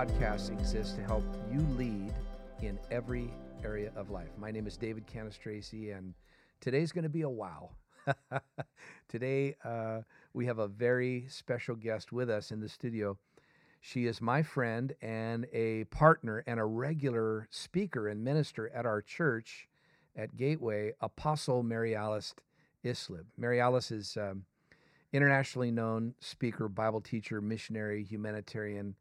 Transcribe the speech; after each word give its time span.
Podcast 0.00 0.50
exists 0.50 0.94
to 0.94 1.02
help 1.02 1.24
you 1.52 1.60
lead 1.76 2.14
in 2.62 2.78
every 2.90 3.30
area 3.62 3.92
of 3.94 4.08
life. 4.08 4.30
My 4.38 4.50
name 4.50 4.66
is 4.66 4.78
David 4.78 5.06
Cannistraci, 5.06 5.94
and 5.94 6.14
today's 6.58 6.90
going 6.90 7.02
to 7.02 7.10
be 7.10 7.20
a 7.20 7.28
wow. 7.28 7.72
Today, 9.08 9.56
uh, 9.62 10.00
we 10.32 10.46
have 10.46 10.58
a 10.58 10.68
very 10.68 11.26
special 11.28 11.76
guest 11.76 12.12
with 12.12 12.30
us 12.30 12.50
in 12.50 12.60
the 12.60 12.68
studio. 12.70 13.18
She 13.82 14.06
is 14.06 14.22
my 14.22 14.42
friend 14.42 14.94
and 15.02 15.46
a 15.52 15.84
partner 15.90 16.44
and 16.46 16.58
a 16.58 16.64
regular 16.64 17.46
speaker 17.50 18.08
and 18.08 18.24
minister 18.24 18.70
at 18.70 18.86
our 18.86 19.02
church 19.02 19.68
at 20.16 20.34
Gateway, 20.34 20.94
Apostle 21.02 21.62
Mary 21.62 21.94
Alice 21.94 22.34
Isleib. 22.82 23.26
Mary 23.36 23.60
Alice 23.60 23.90
is 23.90 24.16
um, 24.16 24.46
internationally 25.12 25.70
known 25.70 26.14
speaker, 26.20 26.70
Bible 26.70 27.02
teacher, 27.02 27.42
missionary, 27.42 28.02
humanitarian, 28.02 28.94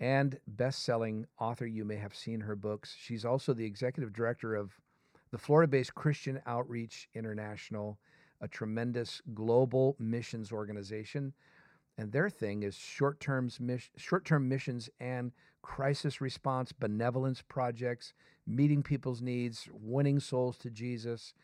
and 0.00 0.40
best-selling 0.48 1.26
author. 1.38 1.66
You 1.66 1.84
may 1.84 1.96
have 1.96 2.14
seen 2.14 2.40
her 2.40 2.56
books. 2.56 2.96
She's 2.98 3.24
also 3.24 3.52
the 3.52 3.66
executive 3.66 4.12
director 4.12 4.56
of 4.56 4.72
the 5.30 5.38
Florida-based 5.38 5.94
Christian 5.94 6.40
Outreach 6.46 7.08
International, 7.14 7.98
a 8.40 8.48
tremendous 8.48 9.20
global 9.34 9.96
missions 9.98 10.50
organization. 10.50 11.34
And 11.98 12.10
their 12.10 12.30
thing 12.30 12.62
is 12.62 12.74
short-term 12.74 13.50
short-term 13.96 14.48
missions 14.48 14.88
and 14.98 15.32
crisis 15.62 16.22
response, 16.22 16.72
benevolence 16.72 17.42
projects, 17.46 18.14
meeting 18.46 18.82
people's 18.82 19.20
needs, 19.20 19.68
winning 19.70 20.18
souls 20.18 20.56
to 20.58 20.70
Jesus, 20.70 21.34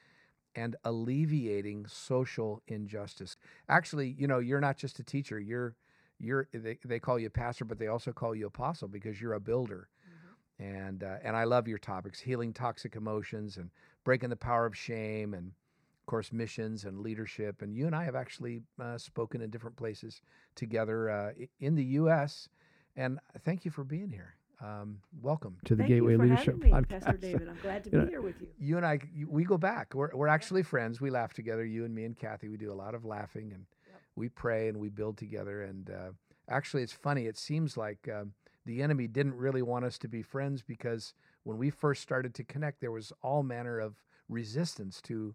and 0.54 0.74
alleviating 0.84 1.84
social 1.86 2.62
injustice. 2.66 3.36
Actually, 3.68 4.16
you 4.18 4.26
know, 4.26 4.38
you're 4.38 4.60
not 4.60 4.78
just 4.78 4.98
a 4.98 5.04
teacher. 5.04 5.38
You're 5.38 5.74
you're 6.18 6.48
they, 6.52 6.78
they 6.84 6.98
call 6.98 7.18
you 7.18 7.30
pastor, 7.30 7.64
but 7.64 7.78
they 7.78 7.88
also 7.88 8.12
call 8.12 8.34
you 8.34 8.46
apostle 8.46 8.88
because 8.88 9.20
you're 9.20 9.34
a 9.34 9.40
builder. 9.40 9.88
Mm-hmm. 10.08 10.64
And 10.64 11.04
uh, 11.04 11.16
and 11.22 11.36
I 11.36 11.44
love 11.44 11.68
your 11.68 11.78
topics: 11.78 12.20
healing 12.20 12.52
toxic 12.52 12.96
emotions 12.96 13.56
and 13.56 13.70
breaking 14.04 14.30
the 14.30 14.36
power 14.36 14.66
of 14.66 14.76
shame, 14.76 15.34
and 15.34 15.48
of 15.48 16.06
course 16.06 16.32
missions 16.32 16.84
and 16.84 17.00
leadership. 17.00 17.62
And 17.62 17.76
you 17.76 17.86
and 17.86 17.94
I 17.94 18.04
have 18.04 18.14
actually 18.14 18.62
uh, 18.80 18.98
spoken 18.98 19.42
in 19.42 19.50
different 19.50 19.76
places 19.76 20.22
together 20.54 21.10
uh, 21.10 21.32
in 21.60 21.74
the 21.74 21.84
U.S. 21.84 22.48
And 22.96 23.18
thank 23.44 23.64
you 23.64 23.70
for 23.70 23.84
being 23.84 24.10
here. 24.10 24.36
Um, 24.64 25.00
welcome 25.20 25.58
to 25.66 25.74
the 25.74 25.82
Thank 25.82 25.90
Gateway 25.90 26.12
you 26.12 26.18
for 26.18 26.24
Leadership 26.24 26.56
me, 26.56 26.70
Podcast. 26.70 26.88
Pastor 26.88 27.18
David. 27.18 27.46
I'm 27.46 27.58
glad 27.60 27.84
to 27.84 27.90
be 27.90 27.96
You 27.98 28.02
know, 28.04 28.08
here 28.08 28.22
with 28.22 28.40
you. 28.40 28.48
You 28.58 28.78
and 28.78 28.86
I, 28.86 29.00
we 29.28 29.44
go 29.44 29.58
back. 29.58 29.92
We're, 29.92 30.08
we're 30.14 30.28
actually 30.28 30.62
friends. 30.62 30.98
We 30.98 31.10
laugh 31.10 31.34
together. 31.34 31.62
You 31.62 31.84
and 31.84 31.94
me 31.94 32.04
and 32.06 32.16
Kathy. 32.16 32.48
We 32.48 32.56
do 32.56 32.72
a 32.72 32.74
lot 32.74 32.94
of 32.94 33.04
laughing 33.04 33.52
and 33.52 33.66
Yep. 33.66 33.75
We 34.16 34.28
pray 34.28 34.68
and 34.68 34.78
we 34.78 34.88
build 34.88 35.16
together. 35.16 35.62
And 35.62 35.90
uh, 35.90 36.10
actually, 36.48 36.82
it's 36.82 36.92
funny. 36.92 37.26
It 37.26 37.38
seems 37.38 37.76
like 37.76 38.08
um, 38.12 38.32
the 38.64 38.82
enemy 38.82 39.06
didn't 39.06 39.36
really 39.36 39.62
want 39.62 39.84
us 39.84 39.98
to 39.98 40.08
be 40.08 40.22
friends 40.22 40.62
because 40.62 41.14
when 41.44 41.58
we 41.58 41.70
first 41.70 42.02
started 42.02 42.34
to 42.34 42.44
connect, 42.44 42.80
there 42.80 42.90
was 42.90 43.12
all 43.22 43.42
manner 43.42 43.78
of 43.78 44.02
resistance 44.28 45.00
to. 45.02 45.34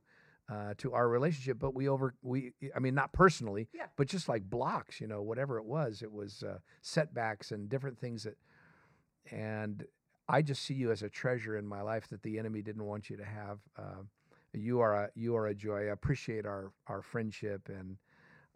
Uh, 0.51 0.73
to 0.77 0.91
our 0.91 1.07
relationship, 1.07 1.57
but 1.57 1.73
we 1.73 1.87
over 1.87 2.13
we 2.21 2.51
I 2.75 2.79
mean 2.79 2.93
not 2.93 3.13
personally, 3.13 3.69
Yeah. 3.73 3.85
but 3.95 4.07
just 4.07 4.27
like 4.27 4.49
blocks, 4.49 4.99
you 4.99 5.07
know, 5.07 5.21
whatever 5.21 5.57
it 5.57 5.63
was, 5.63 6.01
it 6.01 6.11
was 6.11 6.43
uh, 6.43 6.57
setbacks 6.81 7.51
and 7.51 7.69
different 7.69 7.97
things 7.97 8.23
that 8.23 8.35
and 9.31 9.85
I 10.27 10.41
just 10.41 10.63
see 10.63 10.73
you 10.73 10.91
as 10.91 11.03
a 11.03 11.09
treasure 11.09 11.57
in 11.57 11.65
my 11.65 11.81
life 11.81 12.07
that 12.09 12.23
the 12.23 12.37
enemy 12.37 12.61
didn't 12.61 12.83
want 12.85 13.09
you 13.09 13.15
to 13.17 13.23
have. 13.23 13.59
Uh, 13.77 14.03
you 14.53 14.81
are 14.81 14.93
a 15.05 15.09
you 15.15 15.37
are 15.37 15.47
a 15.47 15.55
joy. 15.55 15.83
I 15.87 15.91
appreciate 15.91 16.45
our 16.45 16.73
our 16.87 17.01
friendship, 17.01 17.69
and 17.69 17.95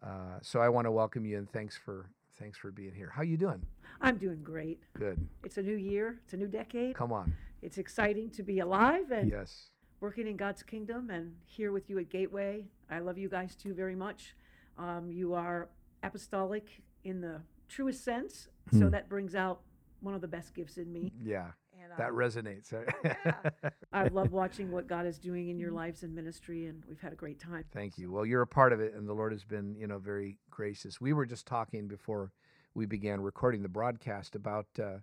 uh, 0.04 0.40
so 0.42 0.60
I 0.60 0.70
want 0.70 0.86
to 0.86 0.92
welcome 0.92 1.26
you 1.26 1.38
and 1.38 1.50
thanks 1.52 1.78
for 1.78 2.10
thanks 2.38 2.58
for 2.58 2.72
being 2.72 2.94
here. 2.94 3.10
How 3.16 3.22
you 3.24 3.38
doing? 3.38 3.62
I'm 4.02 4.18
doing 4.18 4.44
great. 4.44 4.84
Good. 4.98 5.26
It's 5.44 5.58
a 5.58 5.62
new 5.64 5.76
year. 5.78 6.20
It's 6.26 6.34
a 6.34 6.38
new 6.38 6.48
decade. 6.48 6.96
Come 6.96 7.14
on. 7.14 7.34
It's 7.62 7.78
exciting 7.78 8.30
to 8.32 8.44
be 8.44 8.60
alive 8.60 9.12
and 9.12 9.32
Yes. 9.32 9.70
working 10.02 10.28
in 10.28 10.36
God's 10.36 10.62
kingdom 10.62 11.10
and 11.10 11.36
here 11.46 11.72
with 11.72 11.90
you 11.90 11.98
at 12.00 12.10
Gateway. 12.10 12.66
I 12.90 13.00
love 13.00 13.18
you 13.18 13.30
guys 13.30 13.56
too 13.56 13.74
very 13.74 13.96
much. 13.96 14.36
Um, 14.78 15.10
you 15.12 15.34
are 15.34 15.70
apostolic 16.04 16.82
in 17.06 17.22
the 17.22 17.42
truest 17.70 18.04
sense, 18.04 18.50
so 18.72 18.80
Hmm. 18.86 18.90
that 18.90 19.08
brings 19.10 19.34
out 19.34 19.62
one 20.02 20.14
of 20.14 20.22
the 20.22 20.28
best 20.28 20.54
gifts 20.54 20.78
in 20.78 20.92
me. 20.92 21.14
Yeah. 21.24 21.52
That 21.98 22.12
resonates. 22.12 22.74
yeah. 23.04 23.70
I 23.94 24.08
love 24.08 24.32
watching 24.32 24.72
what 24.72 24.88
God 24.88 25.06
is 25.06 25.18
doing 25.18 25.50
in 25.50 25.60
your 25.60 25.72
lives 25.72 26.04
and 26.04 26.14
ministry, 26.14 26.66
and 26.66 26.84
we've 26.88 27.00
had 27.00 27.14
a 27.14 27.16
great 27.16 27.40
time. 27.40 27.64
Thank 27.74 27.98
you. 27.98 28.12
Well, 28.12 28.26
you're 28.26 28.42
a 28.42 28.48
part 28.48 28.74
of 28.74 28.80
it, 28.80 28.94
and 28.94 29.08
the 29.08 29.14
Lord 29.14 29.32
has 29.32 29.44
been, 29.44 29.76
you 29.76 29.88
know, 29.88 29.98
very 29.98 30.38
gracious. 30.50 31.00
We 31.00 31.14
were 31.14 31.26
just 31.26 31.46
talking 31.46 31.88
before 31.88 32.32
we 32.74 32.86
began 32.86 33.22
recording 33.22 33.62
the 33.62 33.70
broadcast 33.70 34.36
about 34.36 34.68
uh, 34.82 34.98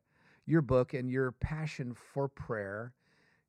your 0.47 0.63
book 0.63 0.95
and 0.95 1.11
your 1.11 1.33
passion 1.33 1.95
for 1.95 2.29
prayer. 2.29 2.93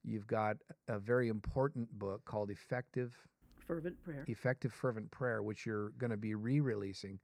You've 0.04 0.28
got 0.28 0.58
a 0.88 1.00
very 1.00 1.30
important 1.30 1.92
book 1.98 2.24
called 2.26 2.50
Effective 2.50 3.16
Fervent 3.66 4.02
prayer. 4.04 4.26
Effective 4.28 4.74
Fervent 4.74 5.10
Prayer, 5.12 5.42
which 5.42 5.66
you're 5.66 5.90
going 5.92 6.12
to 6.12 6.18
be 6.18 6.36
re-releasing. 6.36 7.20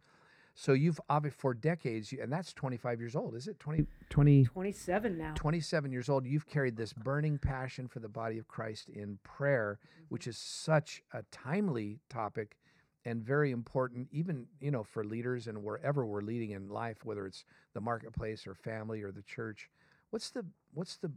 So 0.56 0.74
you've 0.74 1.00
obviously 1.10 1.38
for 1.38 1.54
decades, 1.54 2.14
and 2.20 2.32
that's 2.32 2.54
25 2.54 3.00
years 3.00 3.16
old, 3.16 3.36
is 3.36 3.48
it? 3.48 3.60
20, 3.60 3.86
20 4.10 4.44
27 4.44 5.18
now. 5.18 5.34
27 5.36 5.92
years 5.92 6.10
old, 6.10 6.26
you've 6.26 6.48
carried 6.48 6.76
this 6.76 6.92
burning 6.92 7.38
passion 7.38 7.88
for 7.88 8.00
the 8.00 8.10
body 8.10 8.38
of 8.38 8.48
Christ 8.48 8.90
in 8.90 9.20
prayer, 9.24 9.80
which 10.10 10.24
mm-hmm. 10.24 10.32
is 10.32 10.38
such 10.38 11.02
a 11.14 11.24
timely 11.32 12.00
topic 12.10 12.58
and 13.06 13.24
very 13.24 13.52
important, 13.52 14.08
even 14.12 14.48
you 14.60 14.72
know, 14.72 14.84
for 14.84 15.04
leaders 15.04 15.48
and 15.48 15.64
wherever 15.64 16.06
we're 16.06 16.22
leading 16.22 16.52
in 16.52 16.68
life, 16.68 17.06
whether 17.06 17.26
it's 17.26 17.46
the 17.74 17.82
marketplace 17.82 18.46
or 18.46 18.54
family 18.54 19.02
or 19.02 19.12
the 19.12 19.22
church. 19.22 19.70
What's 20.10 20.30
the 20.32 20.46
what's 20.74 20.98
the 20.98 21.12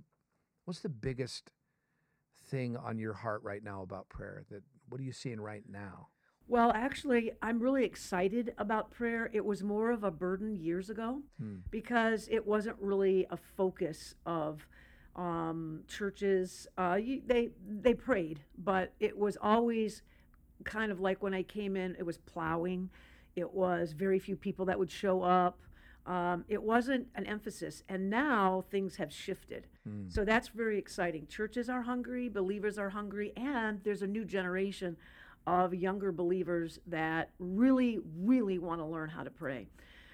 what's 0.65 0.81
the 0.81 0.89
biggest 0.89 1.51
thing 2.49 2.77
on 2.77 2.99
your 2.99 3.15
heart 3.15 3.43
right 3.43 3.63
now 3.63 3.83
about 3.83 4.09
prayer? 4.09 4.45
That 4.51 4.63
what 4.89 5.01
are 5.01 5.05
you 5.05 5.13
seeing 5.13 5.41
right 5.41 5.65
now? 5.69 6.09
Well, 6.49 6.73
actually, 6.75 7.33
I'm 7.41 7.61
really 7.61 7.85
excited 7.85 8.53
about 8.59 8.91
prayer. 8.91 9.31
It 9.33 9.45
was 9.45 9.63
more 9.63 9.91
of 9.91 10.05
a 10.05 10.11
burden 10.11 10.57
years 10.57 10.91
ago 10.91 11.23
Hmm. 11.39 11.57
because 11.71 12.29
it 12.31 12.47
wasn't 12.47 12.77
really 12.81 13.27
a 13.31 13.37
focus 13.37 14.15
of 14.27 14.67
um, 15.17 15.85
churches. 15.89 16.67
Uh, 16.77 16.99
you, 17.03 17.23
they 17.27 17.51
they 17.69 17.95
prayed, 17.95 18.41
but 18.59 18.93
it 19.01 19.17
was 19.17 19.37
always 19.41 20.03
kind 20.65 20.91
of 20.93 21.01
like 21.01 21.23
when 21.23 21.35
I 21.35 21.43
came 21.43 21.77
in, 21.77 21.95
it 21.99 22.05
was 22.05 22.19
plowing. 22.19 22.91
It 23.37 23.53
was 23.53 23.93
very 23.93 24.19
few 24.19 24.37
people 24.37 24.65
that 24.67 24.79
would 24.79 24.91
show 24.91 25.23
up. 25.23 25.59
Um, 26.05 26.45
it 26.49 26.63
wasn't 26.63 27.07
an 27.15 27.27
emphasis, 27.27 27.83
and 27.89 28.11
now 28.11 28.65
things 28.71 28.97
have 28.97 29.13
shifted. 29.13 29.69
Hmm. 29.85 30.09
So 30.09 30.25
that's 30.25 30.49
very 30.49 30.79
exciting. 30.79 31.27
Churches 31.29 31.69
are 31.69 31.83
hungry, 31.83 32.29
believers 32.29 32.77
are 32.79 32.91
hungry, 32.91 33.33
and 33.37 33.81
there's 33.85 34.03
a 34.03 34.07
new 34.07 34.25
generation 34.25 34.97
of 35.47 35.75
younger 35.75 36.13
believers 36.13 36.79
that 36.87 37.31
really, 37.39 38.01
really 38.19 38.59
want 38.59 38.81
to 38.81 38.85
learn 38.85 39.09
how 39.09 39.23
to 39.23 39.31
pray. 39.31 39.69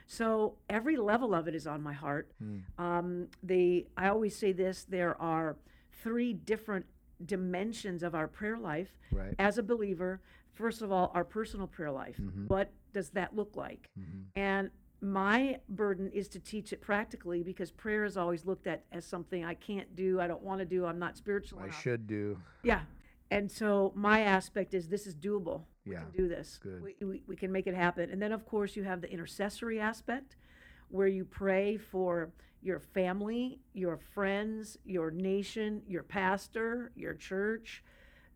So 0.07 0.57
every 0.71 0.97
level 0.97 1.35
of 1.35 1.49
it 1.49 1.55
is 1.55 1.67
on 1.67 1.83
my 1.83 1.93
heart. 1.93 2.31
Hmm. 2.39 2.59
Um, 2.83 3.29
the 3.43 3.87
I 3.97 4.09
always 4.09 4.35
say 4.37 4.53
this: 4.53 4.85
there 4.85 5.21
are 5.21 5.57
three 6.03 6.33
different 6.33 6.87
dimensions 7.25 8.03
of 8.03 8.15
our 8.15 8.29
prayer 8.29 8.57
life 8.57 8.97
Right. 9.13 9.35
as 9.39 9.59
a 9.59 9.63
believer. 9.63 10.21
First 10.55 10.83
of 10.83 10.91
all, 10.91 11.11
our 11.15 11.25
personal 11.25 11.67
prayer 11.67 11.91
life. 11.91 12.17
Mhm. 12.17 12.49
What 12.49 12.73
does 12.93 13.11
that 13.11 13.35
look 13.37 13.57
like? 13.57 13.91
Mhm. 13.99 14.25
And 14.37 14.71
my 15.01 15.61
burden 15.69 16.11
is 16.13 16.29
to 16.29 16.41
teach 16.41 16.73
it 16.73 16.81
practically 16.81 17.43
because 17.43 17.71
prayer 17.71 18.05
is 18.05 18.17
always 18.17 18.45
looked 18.47 18.67
at 18.67 18.85
as 18.91 19.05
something 19.05 19.45
I 19.45 19.55
can't 19.55 19.95
do, 19.95 20.21
I 20.21 20.27
don't 20.27 20.43
want 20.43 20.59
to 20.61 20.65
do, 20.65 20.87
I'm 20.87 20.99
not 20.99 21.17
spiritual 21.17 21.61
I 21.61 21.65
enough. 21.65 21.81
should 21.81 22.07
do. 22.09 22.39
Yeah. 22.65 22.83
And 23.31 23.51
so 23.51 23.93
my 23.95 24.21
aspect 24.21 24.75
is 24.75 24.89
this 24.89 25.07
is 25.07 25.15
doable. 25.15 25.63
We 25.85 25.93
Yeah. 25.93 26.03
can 26.03 26.11
do 26.13 26.29
this. 26.29 26.59
Good. 26.63 26.83
We, 26.83 26.95
we, 27.05 27.23
we 27.27 27.37
can 27.37 27.53
make 27.53 27.67
it 27.67 27.75
happen. 27.75 28.11
And 28.11 28.21
then, 28.21 28.33
of 28.33 28.45
course, 28.47 28.77
you 28.77 28.85
have 28.85 29.01
the 29.01 29.11
intercessory 29.11 29.79
aspect 29.81 30.37
where 30.89 31.07
you 31.09 31.25
pray 31.25 31.77
for 31.77 32.31
your 32.63 32.81
family, 32.81 33.61
your 33.75 33.97
friends, 33.99 34.79
your 34.85 35.11
nation, 35.11 35.83
your 35.87 36.03
pastor, 36.03 36.91
your 36.97 37.15
church, 37.15 37.85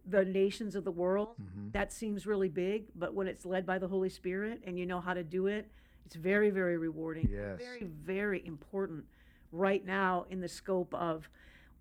the 0.06 0.24
nations 0.24 0.74
of 0.74 0.84
the 0.84 0.90
world. 0.90 1.36
Mhm. 1.40 1.72
That 1.72 1.92
seems 1.92 2.26
really 2.26 2.48
big, 2.48 2.86
but 2.94 3.14
when 3.14 3.26
it's 3.26 3.44
led 3.46 3.64
by 3.66 3.78
the 3.78 3.88
Holy 3.88 4.08
Spirit 4.10 4.62
and 4.64 4.78
you 4.78 4.84
know 4.86 5.00
how 5.00 5.14
to 5.14 5.24
do 5.24 5.46
it, 5.46 5.70
it's 6.04 6.14
very, 6.16 6.50
very 6.50 6.76
rewarding. 6.76 7.28
Yes. 7.30 7.58
Very, 7.60 7.84
very 7.84 8.44
important 8.46 9.06
right 9.50 9.84
now 9.84 10.26
in 10.30 10.40
the 10.40 10.48
scope 10.48 10.92
of 10.94 11.28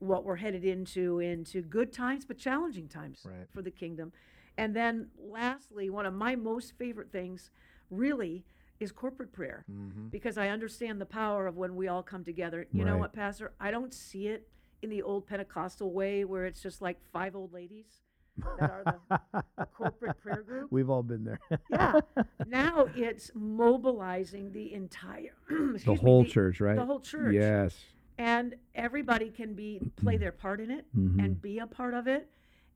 what 0.02 0.24
we're 0.26 0.36
headed 0.38 0.66
into 0.66 1.20
into 1.20 1.62
good 1.62 1.94
times 1.94 2.26
but 2.26 2.38
challenging 2.38 2.88
times 2.88 3.22
Right. 3.26 3.48
for 3.54 3.62
the 3.62 3.72
kingdom. 3.72 4.12
And 4.58 4.76
then 4.76 5.08
lastly, 5.18 5.90
one 5.90 6.06
of 6.06 6.14
my 6.14 6.36
most 6.36 6.74
favorite 6.78 7.12
things 7.12 7.52
really 7.90 8.44
is 8.80 8.92
corporate 8.92 9.32
prayer 9.32 9.64
Mhm. 9.72 10.10
because 10.12 10.38
I 10.38 10.48
understand 10.50 11.00
the 11.00 11.06
power 11.06 11.46
of 11.48 11.56
when 11.56 11.76
we 11.76 11.88
all 11.88 12.02
come 12.04 12.24
together. 12.24 12.66
You 12.72 12.84
know 12.84 12.98
what, 12.98 13.14
Pastor? 13.14 13.54
I 13.60 13.70
don't 13.72 13.94
see 13.94 14.28
it 14.28 14.50
in 14.82 14.90
the 14.90 15.04
old 15.04 15.28
Pentecostal 15.28 15.92
way 15.94 16.26
where 16.26 16.46
it's 16.46 16.62
just 16.64 16.82
like 16.82 17.00
five 17.14 17.36
old 17.36 17.54
ladies 17.54 18.02
that 18.38 18.72
are 18.72 18.84
the, 19.10 19.44
the 19.58 19.66
corporate 19.74 20.18
prayer 20.20 20.42
group. 20.42 20.72
We've 20.72 20.90
all 20.90 21.04
been 21.04 21.24
there. 21.26 21.40
Yeah. 21.70 22.00
Now 22.48 22.88
it's 22.96 23.30
mobilizing 23.36 24.52
the 24.52 24.74
entire 24.74 25.36
the 25.50 25.74
excuse 25.76 25.88
me, 25.88 25.96
whole 25.98 26.24
the- 26.24 26.30
church, 26.30 26.60
right? 26.60 26.76
The 26.76 26.86
whole 26.86 27.00
church. 27.02 27.34
Yes. 27.36 27.78
And 28.18 28.56
everybody 28.76 29.30
can 29.30 29.54
be 29.54 29.82
play 29.96 30.18
their 30.18 30.32
part 30.32 30.60
in 30.62 30.70
it 30.72 30.86
Mhm. 30.96 31.24
and 31.24 31.42
be 31.42 31.60
a 31.60 31.68
part 31.68 31.94
of 31.94 32.08
it. 32.08 32.30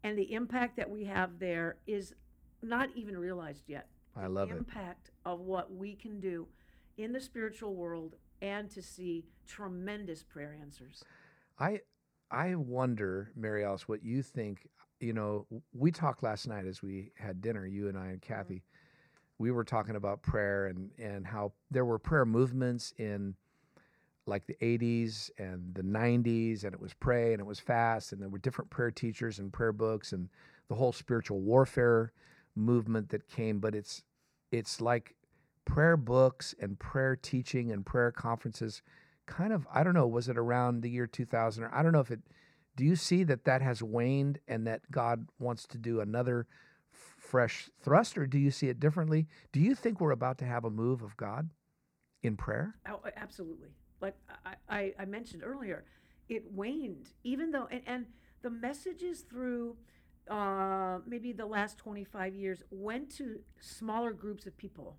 And 0.03 0.17
the 0.17 0.33
impact 0.33 0.75
that 0.77 0.89
we 0.89 1.05
have 1.05 1.39
there 1.39 1.77
is 1.87 2.13
not 2.61 2.89
even 2.95 3.17
realized 3.17 3.67
yet. 3.69 3.89
I 4.15 4.27
love 4.27 4.49
the 4.49 4.55
it. 4.55 4.59
impact 4.59 5.11
of 5.25 5.41
what 5.41 5.73
we 5.73 5.95
can 5.95 6.19
do 6.19 6.47
in 6.97 7.11
the 7.11 7.19
spiritual 7.19 7.75
world 7.75 8.15
and 8.41 8.69
to 8.71 8.81
see 8.81 9.25
tremendous 9.45 10.23
prayer 10.23 10.53
answers. 10.59 11.03
I 11.59 11.81
I 12.31 12.55
wonder, 12.55 13.31
Mary 13.35 13.63
Alice, 13.63 13.87
what 13.87 14.03
you 14.03 14.21
think. 14.23 14.67
You 14.99 15.13
know, 15.13 15.45
we 15.73 15.91
talked 15.91 16.23
last 16.23 16.47
night 16.47 16.65
as 16.65 16.81
we 16.81 17.11
had 17.17 17.41
dinner, 17.41 17.65
you 17.67 17.87
and 17.89 17.97
I 17.97 18.07
and 18.07 18.21
Kathy. 18.21 18.63
We 19.37 19.51
were 19.51 19.63
talking 19.65 19.95
about 19.95 20.21
prayer 20.23 20.67
and 20.67 20.91
and 20.97 21.25
how 21.27 21.53
there 21.69 21.85
were 21.85 21.99
prayer 21.99 22.25
movements 22.25 22.93
in 22.97 23.35
like 24.27 24.45
the 24.48 24.56
80s 24.62 25.30
and 25.38 25.74
the 25.75 25.83
90s 25.83 26.63
and 26.63 26.74
it 26.74 26.80
was 26.80 26.94
pray 26.94 27.31
and 27.31 27.39
it 27.39 27.45
was 27.45 27.60
fast 27.60 28.12
and 28.12 28.22
there 28.22 28.30
were 28.30 28.39
different 28.39 28.69
prayer 28.69 28.92
teachers 28.92 29.39
and 29.39 29.54
prayer 29.54 29.72
books 29.72 30.12
and 30.13 30.30
the 30.68 30.75
whole 30.75 30.92
spiritual 30.92 31.39
warfare 31.42 32.12
movement 32.56 33.10
that 33.10 33.27
came 33.27 33.60
but 33.60 33.75
it's 33.75 34.04
it's 34.51 34.81
like 34.81 35.16
prayer 35.66 35.98
books 35.98 36.56
and 36.60 36.80
prayer 36.80 37.16
teaching 37.16 37.72
and 37.72 37.86
prayer 37.86 38.12
conferences 38.12 38.81
kind 39.25 39.51
of 39.54 39.68
i 39.74 39.83
don't 39.83 39.94
know 39.94 40.07
was 40.07 40.30
it 40.30 40.38
around 40.38 40.81
the 40.81 40.89
year 40.89 41.06
2000 41.07 41.63
or 41.63 41.74
i 41.74 41.83
don't 41.83 41.92
know 41.92 42.00
if 42.00 42.12
it 42.12 42.21
do 42.75 42.83
you 42.83 42.95
see 42.95 43.24
that 43.24 43.45
that 43.45 43.62
has 43.62 43.83
waned 43.83 44.39
and 44.48 44.66
that 44.66 44.89
god 44.92 45.28
wants 45.39 45.66
to 45.68 45.78
do 45.78 46.00
another 46.00 46.48
f- 46.94 47.16
fresh 47.18 47.69
thrust 47.81 48.18
or 48.18 48.25
do 48.25 48.39
you 48.39 48.50
see 48.51 48.69
it 48.69 48.80
differently 48.80 49.28
do 49.51 49.60
you 49.60 49.75
think 49.75 50.00
we're 50.00 50.12
about 50.12 50.38
to 50.38 50.45
have 50.45 50.63
a 50.66 50.69
move 50.69 51.01
of 51.04 51.16
god 51.18 51.50
in 52.24 52.36
prayer 52.38 52.75
Oh, 52.89 53.00
absolutely. 53.18 53.69
Like 54.01 54.15
I, 54.45 54.53
I, 54.69 54.94
I 55.00 55.06
mentioned 55.06 55.44
earlier, 55.45 55.83
it 56.30 56.51
waned, 56.51 57.09
even 57.24 57.51
though, 57.51 57.68
and, 57.71 57.81
and 57.86 58.06
the 58.42 58.50
messages 58.50 59.21
through 59.21 59.75
uh, 60.30 61.00
maybe 61.06 61.31
the 61.31 61.45
last 61.45 61.77
25 61.77 62.36
years 62.36 62.63
went 62.71 63.09
to 63.18 63.39
smaller 63.59 64.12
groups 64.12 64.45
of 64.45 64.57
people. 64.57 64.97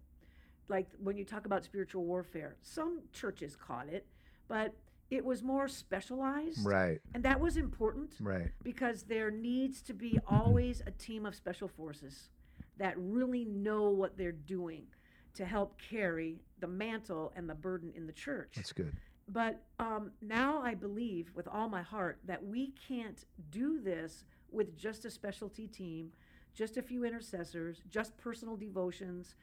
Like 0.69 0.89
when 1.03 1.17
you 1.17 1.25
talk 1.25 1.47
about 1.47 1.65
spiritual 1.65 2.05
warfare, 2.05 2.57
some 2.63 3.03
churches 3.13 3.57
caught 3.57 3.89
it, 3.89 4.07
but 4.49 4.75
it 5.11 5.25
was 5.25 5.43
more 5.43 5.69
specialized. 5.69 6.67
right 6.67 7.01
And 7.15 7.23
that 7.25 7.39
was 7.39 7.57
important 7.57 8.15
right 8.21 8.51
because 8.63 9.03
there 9.05 9.31
needs 9.31 9.81
to 9.83 9.95
be 9.95 10.19
always 10.29 10.83
a 10.87 10.91
team 10.91 11.25
of 11.27 11.35
special 11.35 11.69
forces 11.69 12.31
that 12.79 12.95
really 12.97 13.45
know 13.45 13.91
what 13.91 14.17
they're 14.17 14.33
doing 14.33 14.87
to 15.37 15.45
help 15.47 15.77
carry 15.91 16.41
the 16.61 16.67
mantle 16.67 17.33
and 17.37 17.49
the 17.49 17.55
burden 17.55 17.93
in 17.97 18.07
the 18.07 18.13
church. 18.13 18.53
that's 18.57 18.73
good 18.73 18.95
But 19.29 19.63
um, 19.79 20.13
now 20.23 20.61
I 20.63 20.75
believe 20.75 21.31
with 21.35 21.49
all 21.49 21.69
my 21.69 21.83
heart 21.83 22.19
that 22.27 22.45
we 22.45 22.73
can't 22.89 23.25
do 23.51 23.81
this 23.81 24.25
with 24.51 24.77
just 24.77 25.05
a 25.05 25.11
specialty 25.11 25.67
team, 25.67 26.13
just 26.55 26.77
a 26.77 26.83
few 26.83 27.05
intercessors, 27.05 27.83
just 27.91 28.17
personal 28.17 28.57
devotions. 28.57 29.35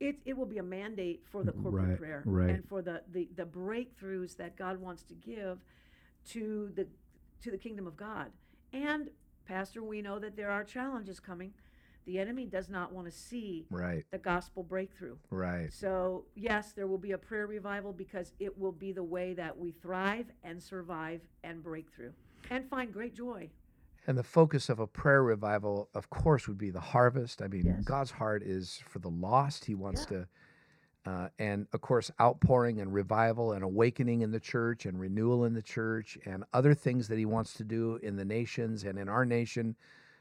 It, 0.00 0.16
it 0.24 0.36
will 0.36 0.46
be 0.46 0.58
a 0.58 0.62
mandate 0.62 1.22
for 1.30 1.44
the 1.44 1.52
corporate 1.52 1.88
Right, 1.90 1.98
prayer 1.98 2.22
right. 2.24 2.50
and 2.50 2.66
for 2.66 2.82
the, 2.82 3.02
the, 3.12 3.28
the 3.36 3.44
breakthroughs 3.44 4.36
that 4.38 4.56
God 4.56 4.80
wants 4.80 5.02
to 5.04 5.14
give 5.14 5.64
to 6.30 6.70
the 6.74 6.86
to 7.42 7.50
the 7.50 7.58
kingdom 7.58 7.86
of 7.86 7.96
God. 7.96 8.30
And 8.72 9.10
Pastor, 9.46 9.82
we 9.82 10.02
know 10.02 10.18
that 10.18 10.36
there 10.36 10.50
are 10.50 10.64
challenges 10.64 11.20
coming. 11.20 11.52
The 12.06 12.18
enemy 12.18 12.46
does 12.46 12.68
not 12.68 12.92
want 12.92 13.06
to 13.06 13.12
see 13.12 13.66
right 13.70 14.04
the 14.10 14.18
gospel 14.18 14.62
breakthrough. 14.62 15.16
right 15.30 15.72
So, 15.72 16.24
yes, 16.34 16.72
there 16.72 16.86
will 16.86 16.98
be 16.98 17.12
a 17.12 17.18
prayer 17.18 17.46
revival 17.46 17.92
because 17.92 18.32
it 18.40 18.56
will 18.58 18.72
be 18.72 18.92
the 18.92 19.02
way 19.04 19.34
that 19.34 19.56
we 19.56 19.72
thrive 19.72 20.26
and 20.42 20.62
survive 20.62 21.20
and 21.44 21.62
break 21.62 21.90
through 21.94 22.12
and 22.50 22.68
find 22.68 22.92
great 22.92 23.14
joy. 23.14 23.50
And 24.06 24.16
the 24.16 24.24
focus 24.24 24.68
of 24.70 24.80
a 24.80 24.86
prayer 24.86 25.22
revival, 25.22 25.88
of 25.94 26.08
course, 26.10 26.48
would 26.48 26.58
be 26.58 26.70
the 26.70 26.80
harvest. 26.80 27.42
I 27.42 27.48
mean, 27.48 27.66
Yes. 27.66 27.84
God's 27.84 28.10
heart 28.10 28.42
is 28.42 28.80
for 28.88 28.98
the 28.98 29.10
lost. 29.10 29.64
He 29.66 29.74
wants 29.74 30.06
to, 30.06 30.26
uh, 31.04 31.28
and 31.38 31.66
of 31.72 31.80
course, 31.82 32.10
outpouring 32.20 32.80
and 32.80 32.92
revival 32.92 33.52
and 33.52 33.62
awakening 33.62 34.22
in 34.22 34.30
the 34.30 34.40
church 34.40 34.86
and 34.86 34.98
renewal 34.98 35.44
in 35.44 35.52
the 35.52 35.62
church 35.62 36.18
and 36.24 36.44
other 36.54 36.74
things 36.74 37.08
that 37.08 37.18
He 37.18 37.26
wants 37.26 37.52
to 37.54 37.64
do 37.64 37.96
in 38.02 38.16
the 38.16 38.24
nations 38.24 38.84
and 38.84 38.98
in 38.98 39.08
our 39.08 39.26
nation. 39.26 39.76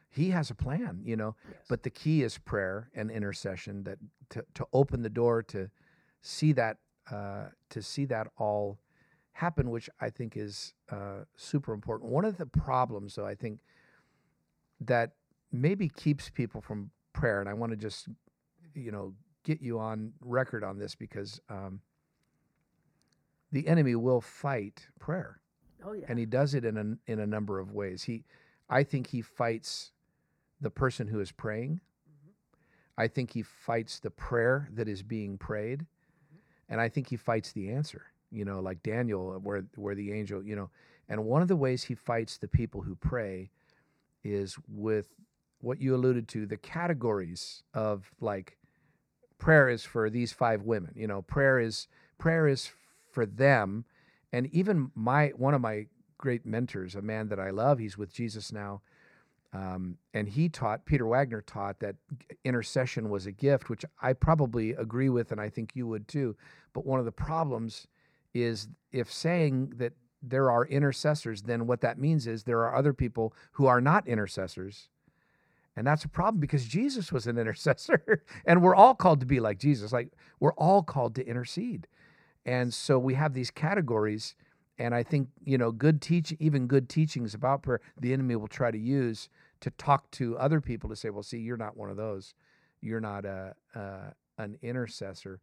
He 0.09 0.31
has 0.31 0.49
a 0.49 0.55
plan, 0.55 1.01
you 1.03 1.15
know. 1.15 1.35
Yes. 1.47 1.59
But 1.69 1.83
the 1.83 1.89
key 1.89 2.23
is 2.23 2.37
prayer 2.37 2.89
and 2.95 3.11
intercession 3.11 3.83
that 3.83 3.99
to, 4.31 4.43
to 4.55 4.65
open 4.73 5.01
the 5.01 5.09
door 5.09 5.43
to 5.43 5.69
see 6.21 6.51
that 6.53 6.77
uh, 7.11 7.45
to 7.69 7.81
see 7.81 8.05
that 8.05 8.27
all 8.37 8.79
happen, 9.33 9.69
which 9.69 9.89
I 9.99 10.09
think 10.09 10.35
is 10.35 10.73
uh, 10.91 11.23
super 11.35 11.73
important. 11.73 12.11
One 12.11 12.25
of 12.25 12.37
the 12.37 12.45
problems, 12.45 13.15
though, 13.15 13.25
I 13.25 13.35
think 13.35 13.61
that 14.81 15.11
maybe 15.51 15.89
keeps 15.89 16.29
people 16.29 16.61
from 16.61 16.91
prayer, 17.13 17.39
and 17.39 17.49
I 17.49 17.53
want 17.53 17.71
to 17.71 17.77
just 17.77 18.07
you 18.73 18.91
know 18.91 19.13
get 19.43 19.61
you 19.61 19.79
on 19.79 20.13
record 20.21 20.63
on 20.63 20.77
this 20.77 20.95
because 20.95 21.39
um, 21.49 21.81
the 23.51 23.67
enemy 23.67 23.95
will 23.95 24.21
fight 24.21 24.87
prayer 24.99 25.39
oh, 25.85 25.93
yeah. 25.93 26.05
and 26.07 26.19
he 26.19 26.25
does 26.25 26.53
it 26.53 26.65
in 26.65 26.77
a 26.77 27.11
in 27.11 27.19
a 27.19 27.27
number 27.27 27.59
of 27.59 27.71
ways. 27.71 28.03
He, 28.03 28.23
I 28.69 28.83
think 28.83 29.07
he 29.07 29.21
fights 29.21 29.91
the 30.61 30.69
person 30.69 31.07
who 31.07 31.19
is 31.19 31.31
praying. 31.31 31.81
I 32.97 33.07
think 33.07 33.31
he 33.31 33.43
fights 33.43 33.99
the 33.99 34.11
prayer 34.11 34.67
that 34.73 34.87
is 34.87 35.03
being 35.03 35.37
prayed, 35.37 35.85
and 36.67 36.81
I 36.81 36.89
think 36.89 37.07
he 37.07 37.15
fights 37.15 37.53
the 37.53 37.69
answer. 37.69 38.05
You 38.31 38.45
know, 38.45 38.59
like 38.59 38.83
Daniel, 38.83 39.33
uh, 39.35 39.39
where 39.39 39.63
where 39.75 39.95
the 39.95 40.11
angel, 40.11 40.43
you 40.43 40.55
know, 40.55 40.69
and 41.07 41.25
one 41.25 41.41
of 41.41 41.47
the 41.47 41.55
ways 41.55 41.83
he 41.83 41.95
fights 41.95 42.37
the 42.37 42.47
people 42.47 42.81
who 42.81 42.95
pray 42.95 43.51
is 44.23 44.57
with 44.67 45.07
what 45.61 45.81
you 45.81 45.95
alluded 45.95 46.27
to, 46.29 46.45
the 46.45 46.57
categories 46.57 47.63
of 47.73 48.11
like 48.19 48.57
prayer 49.37 49.69
is 49.69 49.83
for 49.83 50.09
these 50.09 50.33
five 50.33 50.63
women. 50.63 50.93
You 50.95 51.07
know, 51.07 51.21
prayer 51.21 51.59
is 51.59 51.87
prayer 52.17 52.47
is 52.47 52.69
for 53.11 53.25
them 53.25 53.85
and 54.31 54.47
even 54.53 54.91
my 54.95 55.29
one 55.35 55.53
of 55.53 55.61
my 55.61 55.87
great 56.17 56.45
mentors, 56.45 56.95
a 56.95 57.01
man 57.01 57.29
that 57.29 57.39
I 57.39 57.49
love, 57.49 57.79
he's 57.79 57.97
with 57.97 58.13
Jesus 58.13 58.51
now, 58.51 58.81
um, 59.51 59.97
and 60.13 60.29
he 60.29 60.47
taught 60.47 60.85
Peter 60.85 61.07
Wagner 61.07 61.41
taught 61.41 61.79
that 61.79 61.95
intercession 62.45 63.09
was 63.09 63.25
a 63.25 63.31
gift, 63.31 63.69
which 63.69 63.83
I 64.01 64.13
probably 64.13 64.71
agree 64.71 65.09
with, 65.09 65.31
and 65.31 65.41
I 65.41 65.49
think 65.49 65.75
you 65.75 65.87
would 65.87 66.07
too. 66.07 66.35
But 66.73 66.85
one 66.85 66.99
of 66.99 67.05
the 67.05 67.11
problems 67.11 67.87
is 68.33 68.67
if 68.91 69.11
saying 69.11 69.73
that 69.77 69.93
there 70.21 70.51
are 70.51 70.65
intercessors, 70.65 71.43
then 71.43 71.65
what 71.65 71.81
that 71.81 71.97
means 71.97 72.27
is 72.27 72.43
there 72.43 72.59
are 72.59 72.75
other 72.75 72.93
people 72.93 73.33
who 73.53 73.65
are 73.65 73.81
not 73.81 74.07
intercessors. 74.07 74.89
And 75.75 75.87
that's 75.87 76.03
a 76.03 76.09
problem 76.09 76.41
because 76.41 76.65
Jesus 76.65 77.11
was 77.11 77.25
an 77.25 77.37
intercessor 77.39 78.23
and 78.45 78.61
we're 78.61 78.75
all 78.75 78.93
called 78.93 79.21
to 79.21 79.25
be 79.25 79.39
like 79.39 79.57
Jesus. 79.57 79.91
Like 79.91 80.11
we're 80.39 80.53
all 80.53 80.83
called 80.83 81.15
to 81.15 81.25
intercede. 81.25 81.87
And 82.45 82.73
so 82.73 82.99
we 82.99 83.13
have 83.15 83.33
these 83.33 83.51
categories 83.51 84.35
and 84.79 84.95
I 84.95 85.03
think, 85.03 85.27
you 85.43 85.57
know, 85.57 85.71
good 85.71 86.01
teach 86.01 86.33
even 86.39 86.65
good 86.65 86.89
teachings 86.89 87.33
about 87.33 87.61
prayer, 87.63 87.81
the 87.99 88.13
enemy 88.13 88.35
will 88.37 88.47
try 88.47 88.71
to 88.71 88.77
use 88.77 89.29
to 89.59 89.69
talk 89.71 90.09
to 90.11 90.37
other 90.37 90.61
people 90.61 90.89
to 90.89 90.95
say, 90.95 91.09
well, 91.09 91.21
see, 91.21 91.37
you're 91.37 91.57
not 91.57 91.75
one 91.77 91.89
of 91.89 91.97
those. 91.97 92.33
You're 92.81 93.01
not 93.01 93.25
a, 93.25 93.53
uh, 93.75 94.11
an 94.37 94.57
intercessor. 94.61 95.41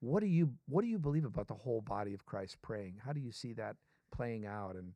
What 0.00 0.20
do 0.20 0.26
you 0.26 0.52
what 0.68 0.82
do 0.82 0.88
you 0.88 0.98
believe 0.98 1.24
about 1.26 1.48
the 1.48 1.54
whole 1.54 1.82
body 1.82 2.14
of 2.14 2.24
Christ 2.24 2.56
praying? 2.62 2.94
How 3.04 3.12
do 3.12 3.20
you 3.20 3.30
see 3.32 3.52
that 3.54 3.76
playing 4.10 4.46
out? 4.46 4.74
And 4.76 4.92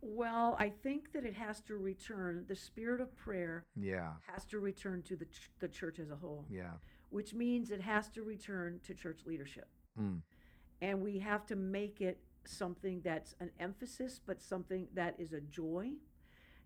Well, 0.00 0.56
I 0.58 0.70
think 0.70 1.12
that 1.12 1.26
it 1.26 1.34
has 1.34 1.60
to 1.62 1.76
return, 1.76 2.44
the 2.48 2.56
spirit 2.56 3.00
of 3.02 3.14
prayer 3.16 3.66
yeah, 3.76 4.12
has 4.32 4.44
to 4.46 4.60
return 4.60 5.02
to 5.02 5.16
the, 5.16 5.26
ch- 5.26 5.50
the 5.58 5.68
church 5.68 5.98
as 5.98 6.10
a 6.10 6.16
whole, 6.16 6.46
yeah, 6.48 6.70
which 7.10 7.34
means 7.34 7.70
it 7.70 7.82
has 7.82 8.08
to 8.10 8.22
return 8.22 8.80
to 8.84 8.94
church 8.94 9.20
leadership. 9.26 9.68
mm, 10.00 10.20
And 10.80 11.02
we 11.02 11.18
have 11.18 11.44
to 11.46 11.56
make 11.56 12.00
it 12.00 12.18
something 12.44 13.00
that's 13.04 13.34
an 13.40 13.50
emphasis, 13.58 14.20
but 14.24 14.42
something 14.42 14.88
that 14.94 15.14
is 15.18 15.32
a 15.32 15.40
joy, 15.40 15.90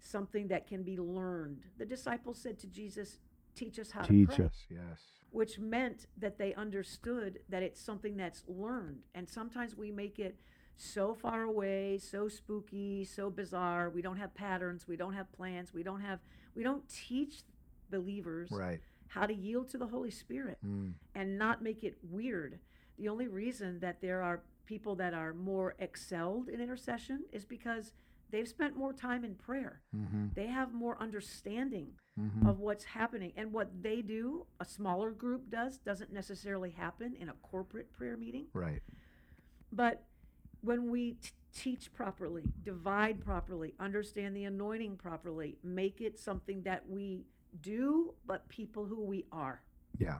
something 0.00 0.48
that 0.48 0.66
can 0.66 0.82
be 0.82 0.98
learned. 0.98 1.64
The 1.78 1.86
disciples 1.86 2.38
said 2.38 2.58
to 2.60 2.66
Jesus, 2.66 3.18
Teach 3.54 3.78
us 3.78 3.92
how 3.92 4.02
to 4.02 4.26
pray. 4.26 4.44
Us, 4.46 4.66
yes, 4.68 5.00
which 5.34 5.58
meant 5.58 6.06
that 6.16 6.38
they 6.38 6.54
understood 6.54 7.40
that 7.48 7.62
it's 7.62 7.80
something 7.80 8.16
that's 8.16 8.44
learned. 8.46 9.00
And 9.16 9.28
sometimes 9.28 9.76
we 9.76 9.90
make 9.90 10.20
it 10.20 10.38
so 10.76 11.12
far 11.12 11.42
away, 11.42 11.98
so 11.98 12.28
spooky, 12.28 13.04
so 13.04 13.30
bizarre. 13.30 13.90
We 13.90 14.00
don't 14.00 14.16
have 14.16 14.32
patterns, 14.34 14.86
we 14.86 14.96
don't 14.96 15.14
have 15.14 15.30
plans, 15.32 15.74
we 15.74 15.82
don't 15.82 16.00
have 16.00 16.20
we 16.54 16.62
don't 16.62 16.88
teach 16.88 17.42
believers 17.90 18.48
right, 18.52 18.80
how 19.08 19.26
to 19.26 19.34
yield 19.34 19.68
to 19.70 19.78
the 19.78 19.86
Holy 19.86 20.10
Spirit 20.10 20.58
mm, 20.64 20.92
and 21.14 21.38
not 21.38 21.62
make 21.62 21.82
it 21.82 21.96
weird. 22.02 22.60
The 22.96 23.08
only 23.08 23.26
reason 23.26 23.80
that 23.80 24.00
there 24.00 24.22
are 24.22 24.42
people 24.66 24.94
that 24.96 25.14
are 25.14 25.32
more 25.34 25.74
excelled 25.78 26.48
in 26.48 26.60
intercession 26.60 27.20
is 27.32 27.44
because 27.44 27.92
they've 28.30 28.48
spent 28.48 28.76
more 28.76 28.92
time 28.92 29.24
in 29.24 29.34
prayer. 29.34 29.80
Mm-hmm. 29.96 30.26
They 30.34 30.46
have 30.46 30.72
more 30.72 31.00
understanding 31.00 31.88
Mm-hmm. 32.16 32.46
of 32.46 32.60
what's 32.60 32.84
happening. 32.84 33.32
And 33.36 33.52
what 33.52 33.70
they 33.82 34.00
do, 34.00 34.46
a 34.60 34.64
smaller 34.64 35.10
group 35.10 35.50
does, 35.50 35.78
doesn't 35.78 36.12
necessarily 36.12 36.70
happen 36.70 37.16
in 37.18 37.28
a 37.28 37.32
corporate 37.42 37.92
prayer 37.92 38.16
meeting. 38.16 38.46
Right. 38.52 38.82
But 39.72 40.04
when 40.60 40.92
we 40.92 41.14
t- 41.14 41.30
teach 41.52 41.92
properly, 41.92 42.44
divide 42.62 43.18
properly, 43.20 43.74
understand 43.80 44.36
the 44.36 44.44
anointing 44.44 44.96
properly, 44.98 45.58
make 45.64 46.00
it 46.00 46.16
something 46.16 46.62
that 46.62 46.88
we 46.88 47.26
do, 47.60 48.14
but 48.24 48.48
people 48.48 48.84
who 48.84 49.02
we 49.02 49.24
are. 49.32 49.62
Yeah. 49.98 50.18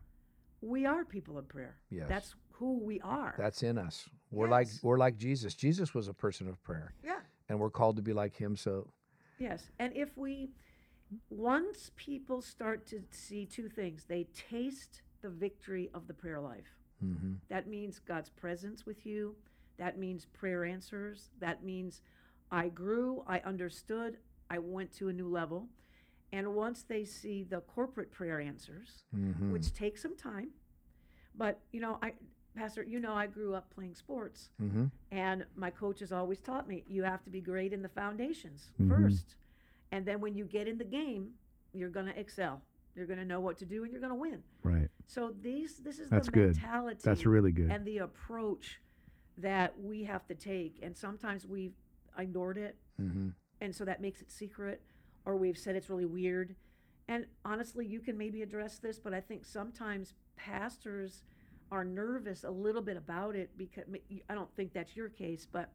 We 0.61 0.85
are 0.87 1.05
people 1.05 1.39
of 1.39 1.47
prayer. 1.47 1.77
Yes. 1.91 2.07
That's 2.09 2.35
who 2.59 2.79
we 2.79 3.01
are. 3.01 3.35
That's 3.39 3.63
in 3.63 3.79
us. 3.79 4.09
We're 4.31 4.49
like 4.49 4.69
we're 4.83 4.99
like 4.99 5.17
Jesus. 5.17 5.55
Jesus 5.55 5.95
was 5.95 6.09
a 6.09 6.15
person 6.15 6.49
of 6.49 6.63
prayer, 6.65 6.95
yeah. 7.05 7.21
and 7.49 7.59
we're 7.61 7.71
called 7.71 7.97
to 7.97 8.03
be 8.03 8.13
like 8.13 8.37
him. 8.37 8.57
So 8.57 8.89
Yes. 9.39 9.71
And 9.79 9.93
if 9.97 10.17
we, 10.17 10.51
once 11.31 11.91
people 11.97 12.41
start 12.41 12.87
to 12.87 13.03
see 13.11 13.47
two 13.47 13.69
things, 13.69 14.05
they 14.09 14.27
taste 14.51 15.03
the 15.23 15.29
victory 15.31 15.91
of 15.95 16.07
the 16.07 16.15
prayer 16.15 16.41
life. 16.41 16.77
mm-hmm. 17.05 17.35
That 17.49 17.67
means 17.69 17.99
God's 17.99 18.31
presence 18.31 18.87
with 18.87 19.05
you. 19.05 19.35
That 19.79 19.99
means 19.99 20.27
prayer 20.27 20.65
answers. 20.65 21.31
That 21.41 21.65
means 21.65 22.01
I 22.51 22.69
grew, 22.69 23.25
I 23.27 23.41
understood, 23.41 24.19
I 24.51 24.59
went 24.59 24.93
to 24.99 25.09
a 25.09 25.13
new 25.13 25.29
level. 25.29 25.69
And 26.33 26.55
once 26.55 26.83
they 26.83 27.05
see 27.05 27.43
the 27.45 27.61
corporate 27.61 28.13
prayer 28.13 28.41
answers, 28.41 29.05
Mm-hmm. 29.17 29.53
which 29.53 29.73
takes 29.73 30.03
some 30.03 30.17
time, 30.17 30.51
but 31.37 31.61
you 31.73 31.81
know, 31.81 31.99
I, 32.03 32.13
Pastor, 32.57 32.83
you 32.85 33.01
know, 33.01 33.15
I 33.15 33.27
grew 33.27 33.55
up 33.55 33.69
playing 33.75 33.95
sports, 33.95 34.51
mm-hmm. 34.63 34.85
and 35.11 35.45
my 35.57 35.71
coaches 35.71 36.13
always 36.13 36.41
taught 36.41 36.69
me 36.69 36.85
you 36.87 37.03
have 37.03 37.23
to 37.25 37.31
be 37.31 37.41
great 37.41 37.73
in 37.73 37.83
the 37.83 37.89
foundations 37.89 38.71
Mhm. 38.81 38.89
first. 38.89 39.35
And 39.91 40.07
then 40.07 40.21
when 40.21 40.35
you 40.37 40.45
get 40.45 40.69
in 40.69 40.79
the 40.79 40.85
game, 40.85 41.35
you're 41.73 41.91
going 41.91 42.07
to 42.07 42.19
excel. 42.19 42.63
You're 42.95 43.07
going 43.07 43.19
to 43.19 43.25
know 43.25 43.41
what 43.41 43.59
to 43.59 43.67
do 43.67 43.83
and 43.83 43.91
you're 43.91 44.01
going 44.01 44.11
to 44.13 44.15
win. 44.19 44.43
Right. 44.63 44.89
So 45.07 45.33
these 45.41 45.79
this 45.79 45.99
is 45.99 46.09
That's 46.09 46.27
the 46.27 46.33
good. 46.33 46.47
mentality 46.57 47.01
That's 47.03 47.27
really 47.27 47.51
good. 47.51 47.71
and 47.71 47.85
the 47.85 47.99
approach 47.99 48.81
that 49.39 49.81
we 49.81 50.05
have 50.05 50.25
to 50.29 50.35
take. 50.37 50.79
And 50.81 50.97
sometimes 50.97 51.47
we've 51.47 51.75
ignored 52.17 52.57
it, 52.59 52.77
Mm-hmm. 53.01 53.31
and 53.61 53.75
so 53.75 53.85
that 53.85 54.01
makes 54.01 54.23
it 54.23 54.31
secret, 54.31 54.81
or 55.25 55.37
we've 55.37 55.59
said 55.59 55.75
it's 55.75 55.91
really 55.91 56.05
weird. 56.05 56.55
And 57.09 57.27
honestly, 57.45 57.85
you 57.85 57.99
can 58.01 58.17
maybe 58.17 58.43
address 58.43 58.79
this, 58.79 59.01
but 59.01 59.13
I 59.13 59.21
think 59.21 59.45
sometimes 59.45 60.15
pastors 60.37 61.25
are 61.71 61.85
nervous 61.85 62.45
a 62.45 62.51
little 62.51 62.83
bit 62.83 62.97
about 62.97 63.37
it 63.37 63.51
because 63.57 63.85
I 64.29 64.35
don't 64.35 64.55
think 64.57 64.73
that's 64.73 64.97
your 64.97 65.09
case, 65.09 65.47
but 65.51 65.71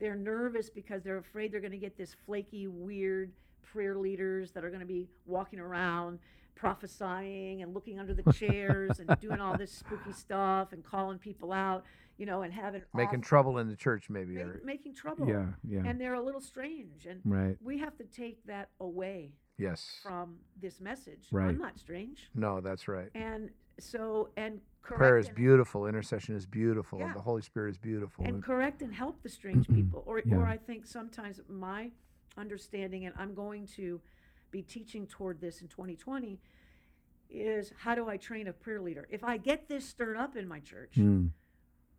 they're 0.00 0.16
nervous 0.16 0.70
because 0.70 1.02
they're 1.02 1.18
afraid 1.18 1.52
they're 1.52 1.60
going 1.60 1.72
to 1.72 1.78
get 1.78 1.96
this 1.96 2.14
flaky, 2.26 2.66
weird 2.66 3.32
prayer 3.62 3.96
leaders 3.96 4.50
that 4.52 4.64
are 4.64 4.68
going 4.70 4.80
to 4.80 4.86
be 4.86 5.08
walking 5.26 5.58
around 5.60 6.18
prophesying 6.54 7.62
and 7.62 7.74
looking 7.74 7.98
under 7.98 8.14
the 8.14 8.32
chairs 8.32 8.98
and 9.00 9.18
doing 9.20 9.40
all 9.40 9.56
this 9.56 9.72
spooky 9.72 10.12
stuff 10.16 10.72
and 10.72 10.84
calling 10.84 11.18
people 11.18 11.52
out, 11.52 11.84
you 12.18 12.26
know, 12.26 12.42
and 12.42 12.52
having 12.52 12.82
Making 12.94 13.20
off- 13.20 13.26
trouble 13.26 13.58
in 13.58 13.68
the 13.68 13.76
church, 13.76 14.08
maybe. 14.08 14.34
ma- 14.34 14.42
or, 14.42 14.60
making 14.64 14.94
trouble. 14.94 15.28
yeah. 15.28 15.46
Yeah. 15.68 15.82
And 15.84 16.00
they're 16.00 16.14
a 16.14 16.22
little 16.22 16.40
strange, 16.40 17.06
and 17.06 17.20
right. 17.24 17.56
we 17.62 17.78
have 17.78 17.96
to 17.98 18.04
take 18.04 18.44
that 18.46 18.68
away 18.80 19.32
yes. 19.58 19.98
from 20.02 20.36
this 20.60 20.80
message. 20.80 21.26
Right. 21.30 21.48
I'm 21.48 21.58
not 21.58 21.78
strange. 21.78 22.30
No, 22.34 22.60
that's 22.60 22.86
right. 22.88 23.08
And 23.14 23.50
so, 23.78 24.28
and 24.36 24.60
correct 24.82 24.98
Prayer 24.98 25.18
is 25.18 25.28
beautiful. 25.28 25.86
Intercession 25.86 26.34
is 26.34 26.44
beautiful. 26.46 26.98
Yeah. 26.98 27.12
The 27.12 27.20
Holy 27.20 27.42
Spirit 27.42 27.70
is 27.70 27.78
beautiful. 27.78 28.24
and 28.24 28.42
correct 28.42 28.82
and 28.82 28.92
help 28.92 29.22
the 29.22 29.28
strange 29.28 29.66
people. 29.74 30.02
Or, 30.06 30.20
Yeah. 30.24 30.36
or 30.36 30.46
I 30.46 30.56
think 30.56 30.86
sometimes 30.86 31.40
my 31.48 31.90
understanding, 32.36 33.06
and 33.06 33.14
I'm 33.18 33.34
going 33.34 33.66
to 33.76 34.00
be 34.50 34.62
teaching 34.62 35.06
toward 35.06 35.40
this 35.40 35.62
in 35.62 35.68
2020, 35.68 36.38
is 37.30 37.72
how 37.78 37.94
do 37.94 38.08
I 38.08 38.16
train 38.16 38.48
a 38.48 38.52
prayer 38.52 38.80
leader? 38.80 39.06
If 39.10 39.24
I 39.24 39.36
get 39.38 39.68
this 39.68 39.88
stirred 39.88 40.16
up 40.16 40.36
in 40.36 40.46
my 40.46 40.60
church, 40.60 40.94
Mm, 40.96 41.30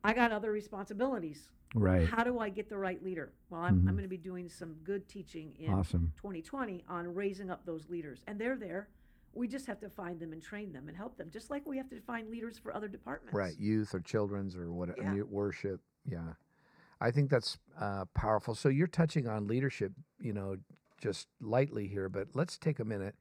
I 0.04 0.14
got 0.14 0.32
other 0.32 0.52
responsibilities. 0.52 1.50
right. 1.76 2.08
How 2.08 2.24
do 2.24 2.38
I 2.38 2.50
get 2.50 2.70
the 2.70 2.78
right 2.78 3.02
leader? 3.04 3.32
Well, 3.50 3.62
I'm, 3.62 3.76
I'm 3.76 3.82
Mhm. 3.82 3.92
going 3.92 4.04
to 4.04 4.08
be 4.08 4.18
doing 4.18 4.48
some 4.50 4.76
good 4.84 5.08
teaching 5.08 5.56
in 5.58 5.74
Awesome. 5.74 6.12
2020 6.18 6.84
on 6.88 7.12
raising 7.16 7.50
up 7.50 7.66
those 7.66 7.90
leaders. 7.90 8.22
And 8.28 8.38
they're 8.40 8.56
there. 8.58 8.90
We 9.34 9.48
just 9.48 9.66
have 9.68 9.80
to 9.80 9.90
find 9.90 10.20
them 10.20 10.32
and 10.34 10.42
train 10.42 10.72
them 10.72 10.88
and 10.88 10.96
help 10.96 11.18
them, 11.18 11.30
just 11.32 11.50
like 11.50 11.66
we 11.66 11.78
have 11.78 11.90
to 11.90 12.00
find 12.02 12.30
leaders 12.30 12.58
for 12.60 12.76
other 12.76 12.88
departments. 12.88 13.34
right. 13.36 13.58
Youth 13.58 13.94
or 13.94 14.00
children's 14.00 14.56
or 14.56 14.72
what? 14.72 14.90
Yeah. 14.98 15.22
Worship. 15.28 15.82
Yeah. 16.10 16.34
I 17.02 17.12
think 17.12 17.30
that's 17.30 17.58
uh, 17.80 18.06
powerful. 18.14 18.56
So 18.56 18.70
you're 18.70 18.88
touching 18.88 19.28
on 19.28 19.48
leadership, 19.48 19.92
you 20.20 20.34
know, 20.34 20.58
just 21.02 21.28
lightly 21.42 21.88
here, 21.88 22.08
but 22.10 22.28
let's 22.34 22.58
take 22.58 22.80
a 22.80 22.86
minute 22.86 23.16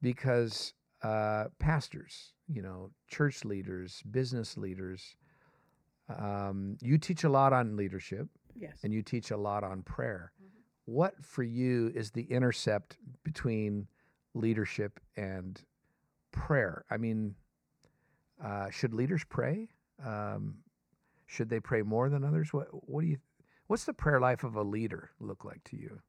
because 0.00 0.72
uh, 1.02 1.46
pastors, 1.58 2.32
you 2.48 2.62
know, 2.62 2.90
church 3.08 3.44
leaders, 3.44 4.02
business 4.10 4.56
leaders, 4.56 5.16
um, 6.08 6.76
you 6.80 6.98
teach 6.98 7.24
a 7.24 7.28
lot 7.28 7.52
on 7.52 7.76
leadership 7.76 8.28
Yes. 8.56 8.78
and 8.84 8.92
you 8.92 9.02
teach 9.02 9.30
a 9.30 9.36
lot 9.36 9.64
on 9.64 9.82
prayer. 9.82 10.32
What 10.86 11.14
for 11.24 11.42
you 11.42 11.90
is 11.94 12.10
the 12.10 12.22
intercept 12.24 12.98
between 13.22 13.86
leadership 14.34 15.00
and 15.16 15.60
prayer? 16.32 16.84
I 16.90 16.96
mean, 16.96 17.34
uh, 18.42 18.70
should 18.70 18.92
leaders 18.94 19.24
pray? 19.28 19.68
Um, 20.04 20.56
should 21.26 21.48
they 21.48 21.60
pray 21.60 21.82
more 21.82 22.08
than 22.08 22.24
others? 22.24 22.52
What 22.52 22.68
What 22.88 23.02
do 23.02 23.08
you? 23.08 23.18
What's 23.66 23.84
the 23.84 23.94
prayer 23.94 24.20
life 24.20 24.44
of 24.44 24.56
a 24.56 24.62
leader 24.62 25.10
look 25.20 25.44
like 25.44 25.64
to 25.64 25.76
you? 25.76 26.00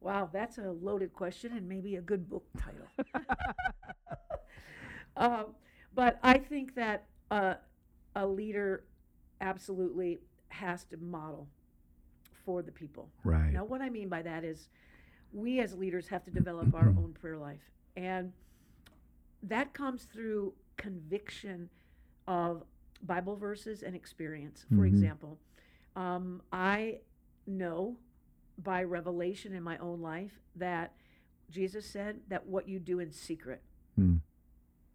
Wow, 0.00 0.28
that's 0.32 0.58
a 0.58 0.74
loaded 0.82 1.12
question 1.14 1.56
and 1.56 1.66
maybe 1.68 1.96
a 1.96 2.02
good 2.02 2.28
book 2.28 2.44
title. 2.58 3.24
um, 5.16 5.46
but 5.94 6.18
I 6.22 6.38
think 6.38 6.74
that 6.74 7.06
uh, 7.30 7.54
a 8.14 8.26
leader 8.26 8.84
absolutely 9.40 10.20
has 10.48 10.84
to 10.86 10.96
model 10.98 11.48
for 12.44 12.62
the 12.62 12.72
people. 12.72 13.08
Right. 13.24 13.52
Now, 13.52 13.64
what 13.64 13.80
I 13.80 13.88
mean 13.88 14.08
by 14.08 14.22
that 14.22 14.44
is 14.44 14.68
we 15.34 15.60
as 15.60 15.74
leaders 15.74 16.08
have 16.08 16.24
to 16.24 16.30
develop 16.30 16.74
our 16.74 16.88
own 16.88 17.12
prayer 17.20 17.36
life. 17.36 17.70
And 17.96 18.32
that 19.42 19.74
comes 19.74 20.04
through 20.04 20.54
conviction 20.76 21.68
of 22.26 22.62
Bible 23.02 23.36
verses 23.36 23.82
and 23.82 23.94
experience. 23.94 24.64
For 24.70 24.76
Mhm. 24.84 24.86
example, 24.86 25.38
um, 25.96 26.40
I 26.52 27.00
know 27.46 27.98
by 28.58 28.82
revelation 28.84 29.52
in 29.52 29.62
my 29.62 29.76
own 29.78 30.00
life 30.00 30.40
that 30.56 30.94
Jesus 31.50 31.84
said 31.84 32.22
that 32.28 32.46
what 32.46 32.68
you 32.68 32.78
do 32.78 33.00
in 33.00 33.10
secret 33.10 33.62
Mm. 33.98 34.20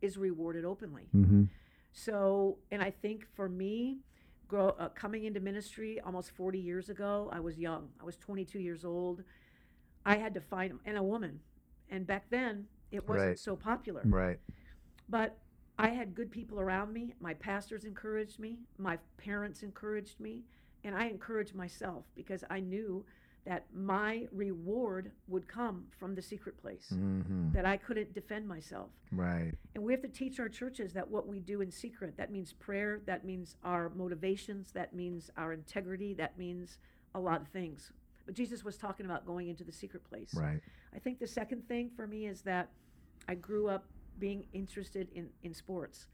is 0.02 0.18
rewarded 0.18 0.66
openly. 0.66 1.10
Mm-hmm. 1.14 1.44
So, 1.92 2.58
and 2.72 2.82
I 2.82 2.90
think 2.92 3.26
for 3.26 3.48
me, 3.50 4.02
grow, 4.48 4.70
uh, 4.70 4.90
coming 4.90 5.26
into 5.26 5.40
ministry 5.40 6.00
almost 6.00 6.32
40 6.32 6.60
years 6.60 6.90
ago, 6.90 7.30
I 7.32 7.40
was 7.40 7.60
young. 7.60 7.92
I 8.00 8.04
was 8.04 8.18
22 8.18 8.60
years 8.60 8.84
old. 8.84 9.24
I 10.06 10.18
had 10.18 10.34
to 10.34 10.42
find, 10.42 10.80
and 10.86 10.98
a 10.98 11.04
woman. 11.04 11.40
And 11.90 12.06
back 12.08 12.30
then, 12.30 12.68
it 12.92 13.08
wasn't 13.08 13.28
Right. 13.30 13.40
so 13.40 13.56
popular. 13.56 14.02
Right. 14.06 14.40
But 15.08 15.38
I 15.78 15.90
had 15.90 16.14
good 16.14 16.32
people 16.32 16.60
around 16.60 16.94
me. 16.94 17.14
My 17.20 17.34
pastors 17.34 17.86
encouraged 17.86 18.40
me. 18.40 18.60
My 18.78 18.98
parents 19.18 19.64
encouraged 19.64 20.20
me. 20.20 20.44
And 20.84 20.96
I 20.96 21.06
encouraged 21.08 21.56
myself 21.56 22.06
because 22.16 22.44
I 22.50 22.60
knew 22.60 23.06
that 23.46 23.66
my 23.74 24.28
reward 24.32 25.12
would 25.28 25.48
come 25.48 25.86
from 25.98 26.14
the 26.14 26.22
secret 26.22 26.58
place, 26.58 26.90
hmm 26.90 27.52
that 27.52 27.66
I 27.66 27.78
couldn't 27.78 28.14
defend 28.14 28.48
myself. 28.48 28.92
Right. 29.12 29.54
And 29.74 29.84
we 29.84 29.92
have 29.94 30.02
to 30.04 30.08
teach 30.08 30.40
our 30.40 30.50
churches 30.50 30.94
that 30.94 31.10
what 31.10 31.28
we 31.28 31.40
do 31.40 31.62
in 31.62 31.72
secret, 31.72 32.16
that 32.18 32.32
means 32.32 32.54
prayer, 32.54 33.02
that 33.06 33.26
means 33.26 33.56
our 33.64 33.90
motivations, 33.90 34.72
that 34.74 34.94
means 34.94 35.32
our 35.36 35.52
integrity, 35.54 36.14
that 36.16 36.38
means 36.38 36.78
a 37.16 37.20
lot 37.20 37.42
of 37.42 37.48
things. 37.48 37.92
Jesus 38.34 38.64
was 38.64 38.78
talking 38.78 39.06
about 39.06 39.26
going 39.26 39.50
into 39.50 39.64
the 39.64 39.72
secret 39.72 40.04
place. 40.04 40.34
Right. 40.34 40.60
I 40.96 41.00
think 41.00 41.20
the 41.20 41.28
second 41.28 41.68
thing 41.68 41.90
for 41.96 42.08
me 42.08 42.26
is 42.28 42.42
that 42.42 42.70
I 43.28 43.36
grew 43.36 43.68
up 43.68 43.86
being 44.18 44.46
interested 44.54 45.08
in, 45.14 45.30
in 45.44 45.54
sports. 45.54 46.08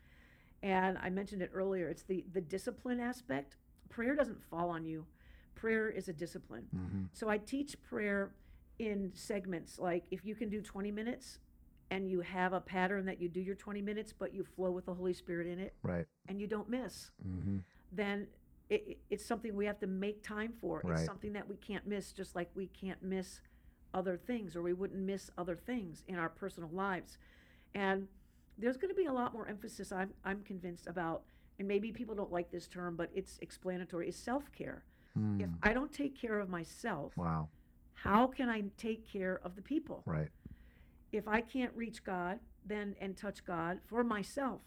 And 0.63 0.98
I 1.01 1.10
mentioned 1.10 1.41
it 1.41 1.51
earlier, 1.53 1.88
it's 1.89 2.03
the, 2.03 2.25
the 2.34 2.41
discipline 2.41 3.00
aspect. 3.00 3.57
Prayer 3.89 4.15
doesn't 4.15 4.41
fall 4.43 4.69
on 4.69 4.86
you, 4.86 5.05
prayer 5.53 5.89
is 5.89 6.07
a 6.10 6.13
discipline. 6.13 6.65
hmm 6.72 7.03
So 7.13 7.29
I 7.29 7.38
teach 7.38 7.81
prayer 7.84 8.34
in 8.79 9.12
segments. 9.13 9.79
Like 9.79 10.03
if 10.12 10.25
you 10.25 10.36
can 10.36 10.50
do 10.50 10.62
20 10.62 10.91
minutes 10.91 11.39
and 11.91 12.10
you 12.10 12.22
have 12.22 12.53
a 12.53 12.60
pattern 12.60 13.05
that 13.05 13.22
you 13.22 13.29
do 13.29 13.39
your 13.39 13.55
20 13.55 13.81
minutes, 13.81 14.12
but 14.17 14.34
you 14.34 14.43
flow 14.43 14.72
with 14.72 14.86
the 14.86 14.93
Holy 14.93 15.13
Spirit 15.13 15.48
in 15.48 15.60
it 15.60 15.74
Right. 15.84 16.05
and 16.27 16.41
you 16.41 16.48
don't 16.48 16.69
miss, 16.69 17.12
hmm 17.24 17.57
then 17.91 18.27
it, 18.69 18.84
it- 18.88 18.98
it's 19.10 19.25
something 19.25 19.55
we 19.55 19.65
have 19.65 19.79
to 19.79 19.88
make 19.88 20.24
time 20.24 20.53
for. 20.60 20.81
Right. 20.84 20.98
It's 20.98 21.05
something 21.05 21.34
that 21.34 21.48
we 21.48 21.55
can't 21.57 21.86
miss, 21.88 22.12
just 22.12 22.36
like 22.36 22.50
we 22.55 22.67
can't 22.67 23.01
miss 23.03 23.41
other 23.93 24.17
things 24.17 24.55
or 24.55 24.62
we 24.62 24.74
wouldn't 24.74 25.00
miss 25.00 25.29
other 25.38 25.55
things 25.55 26.03
in 26.07 26.15
our 26.17 26.29
personal 26.29 26.69
lives. 26.72 27.17
And 27.74 28.07
there's 28.57 28.77
going 28.77 28.89
to 28.89 28.95
be 28.95 29.05
a 29.05 29.13
lot 29.13 29.34
more 29.34 29.48
emphasis, 29.48 29.91
I'm, 29.91 30.13
I'm 30.24 30.41
convinced, 30.43 30.88
about, 30.88 31.24
and 31.60 31.67
maybe 31.67 31.91
people 31.91 32.15
don't 32.15 32.31
like 32.31 32.50
this 32.51 32.67
term, 32.67 32.95
but 32.95 33.10
it's 33.13 33.38
explanatory, 33.41 34.10
is 34.10 34.15
self 34.15 34.51
care. 34.51 34.84
If 35.15 35.22
Mm. 35.50 35.53
I 35.63 35.72
don't 35.72 35.93
take 35.93 36.13
care 36.19 36.39
of 36.41 36.50
myself, 36.50 37.15
Wow. 37.15 37.48
how 37.93 38.27
can 38.27 38.50
I 38.50 38.63
take 38.77 39.07
care 39.10 39.39
of 39.45 39.55
the 39.55 39.62
people? 39.62 40.03
Right. 40.05 40.27
If 41.13 41.25
I 41.29 41.39
can't 41.39 41.74
reach 41.74 42.03
God, 42.03 42.39
then 42.65 42.95
and 43.00 43.15
touch 43.15 43.45
God 43.45 43.79
for 43.86 44.03
myself 44.03 44.62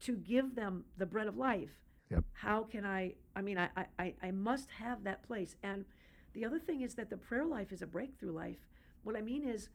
to 0.00 0.14
give 0.16 0.54
them 0.56 0.84
the 0.98 1.06
bread 1.06 1.26
of 1.26 1.38
life, 1.38 1.70
Yep. 2.10 2.24
how 2.32 2.62
can 2.64 2.84
I? 2.86 3.14
I 3.36 3.42
mean, 3.42 3.58
I, 3.58 3.68
I- 3.98 4.14
I, 4.22 4.30
must 4.30 4.70
have 4.70 5.04
that 5.04 5.22
place. 5.26 5.56
And 5.62 5.84
the 6.32 6.44
other 6.44 6.58
thing 6.58 6.80
is 6.82 6.94
that 6.94 7.10
the 7.10 7.16
prayer 7.16 7.44
life 7.44 7.70
is 7.72 7.82
a 7.82 7.86
breakthrough 7.86 8.32
life. 8.32 8.56
What 9.04 9.16
I 9.16 9.20
mean 9.20 9.44
is, 9.46 9.68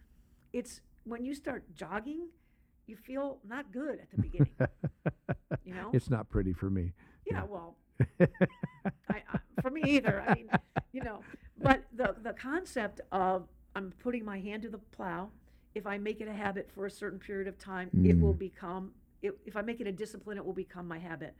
it's 0.52 0.82
when 1.04 1.24
you 1.26 1.36
start 1.36 1.64
jogging, 1.76 2.28
you 2.88 2.96
feel 2.96 3.40
not 3.48 3.72
good 3.72 4.00
at 4.00 4.10
the 4.12 4.18
beginning. 4.22 4.52
you 5.64 5.74
know? 5.74 5.90
It's 5.94 6.10
not 6.10 6.30
pretty 6.30 6.54
for 6.54 6.70
me. 6.70 6.94
Yeah, 7.30 7.44
well, 7.44 7.78
I, 8.20 8.26
I, 9.10 9.40
for 9.62 9.70
me 9.70 9.82
either. 9.86 10.24
I 10.28 10.34
mean, 10.34 10.50
you 10.92 11.04
know, 11.04 11.20
but 11.62 11.84
the 11.96 12.16
the 12.24 12.34
concept 12.34 13.02
of 13.12 13.48
I'm 13.76 13.94
putting 14.02 14.26
my 14.26 14.40
hand 14.40 14.64
to 14.64 14.70
the 14.70 14.78
plow. 14.80 15.30
If 15.76 15.88
I 15.88 15.98
make 15.98 16.22
it 16.22 16.28
a 16.28 16.34
habit 16.34 16.70
for 16.76 16.86
a 16.86 16.92
certain 16.92 17.18
period 17.20 17.48
of 17.48 17.58
time, 17.58 17.90
it 18.04 18.20
will 18.20 18.34
Mm. 18.34 18.40
become. 18.40 18.92
It, 19.24 19.38
if 19.46 19.56
I 19.56 19.62
make 19.62 19.80
it 19.80 19.88
a 19.88 19.92
discipline, 19.92 20.38
it 20.38 20.46
will 20.46 20.54
become 20.54 20.88
my 20.88 21.00
habit. 21.00 21.34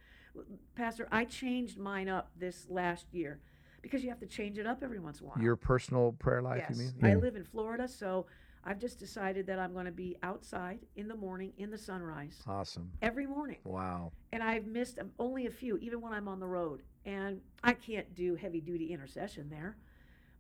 Pastor, 0.76 1.08
I 1.12 1.26
changed 1.26 1.78
mine 1.78 2.10
up 2.10 2.32
this 2.38 2.66
last 2.70 3.06
year 3.12 3.40
because 3.82 4.04
you 4.04 4.10
have 4.10 4.20
to 4.20 4.26
change 4.26 4.58
it 4.58 4.66
up 4.66 4.84
every 4.84 5.00
once 5.00 5.20
in 5.20 5.26
a 5.26 5.30
while. 5.30 5.40
Your 5.40 5.56
personal 5.56 6.14
prayer 6.14 6.42
life, 6.42 6.64
yes, 6.70 6.78
you 6.78 6.92
mean? 7.02 7.06
I 7.06 7.16
live 7.16 7.36
in 7.36 7.44
Florida, 7.44 7.88
so 7.88 8.26
I've 8.64 8.80
just 8.80 8.98
decided 8.98 9.46
that 9.48 9.60
I'm 9.60 9.74
going 9.74 9.86
to 9.86 9.92
be 9.92 10.18
outside 10.24 10.80
in 10.96 11.08
the 11.08 11.16
morning 11.16 11.52
in 11.58 11.70
the 11.70 11.78
sunrise 11.78 12.42
Awesome. 12.48 12.90
every 13.02 13.28
morning 13.28 13.58
Wow. 13.66 14.12
and 14.32 14.42
I've 14.42 14.66
missed 14.66 15.00
um, 15.00 15.12
only 15.20 15.48
a 15.48 15.52
few, 15.52 15.78
even 15.78 16.02
when 16.02 16.14
I'm 16.14 16.28
on 16.28 16.40
the 16.40 16.48
road. 16.48 16.82
And 17.06 17.42
I 17.64 17.74
can't 17.74 18.16
do 18.16 18.36
heavy 18.36 18.62
duty 18.62 18.94
intercession 18.94 19.50
there, 19.50 19.76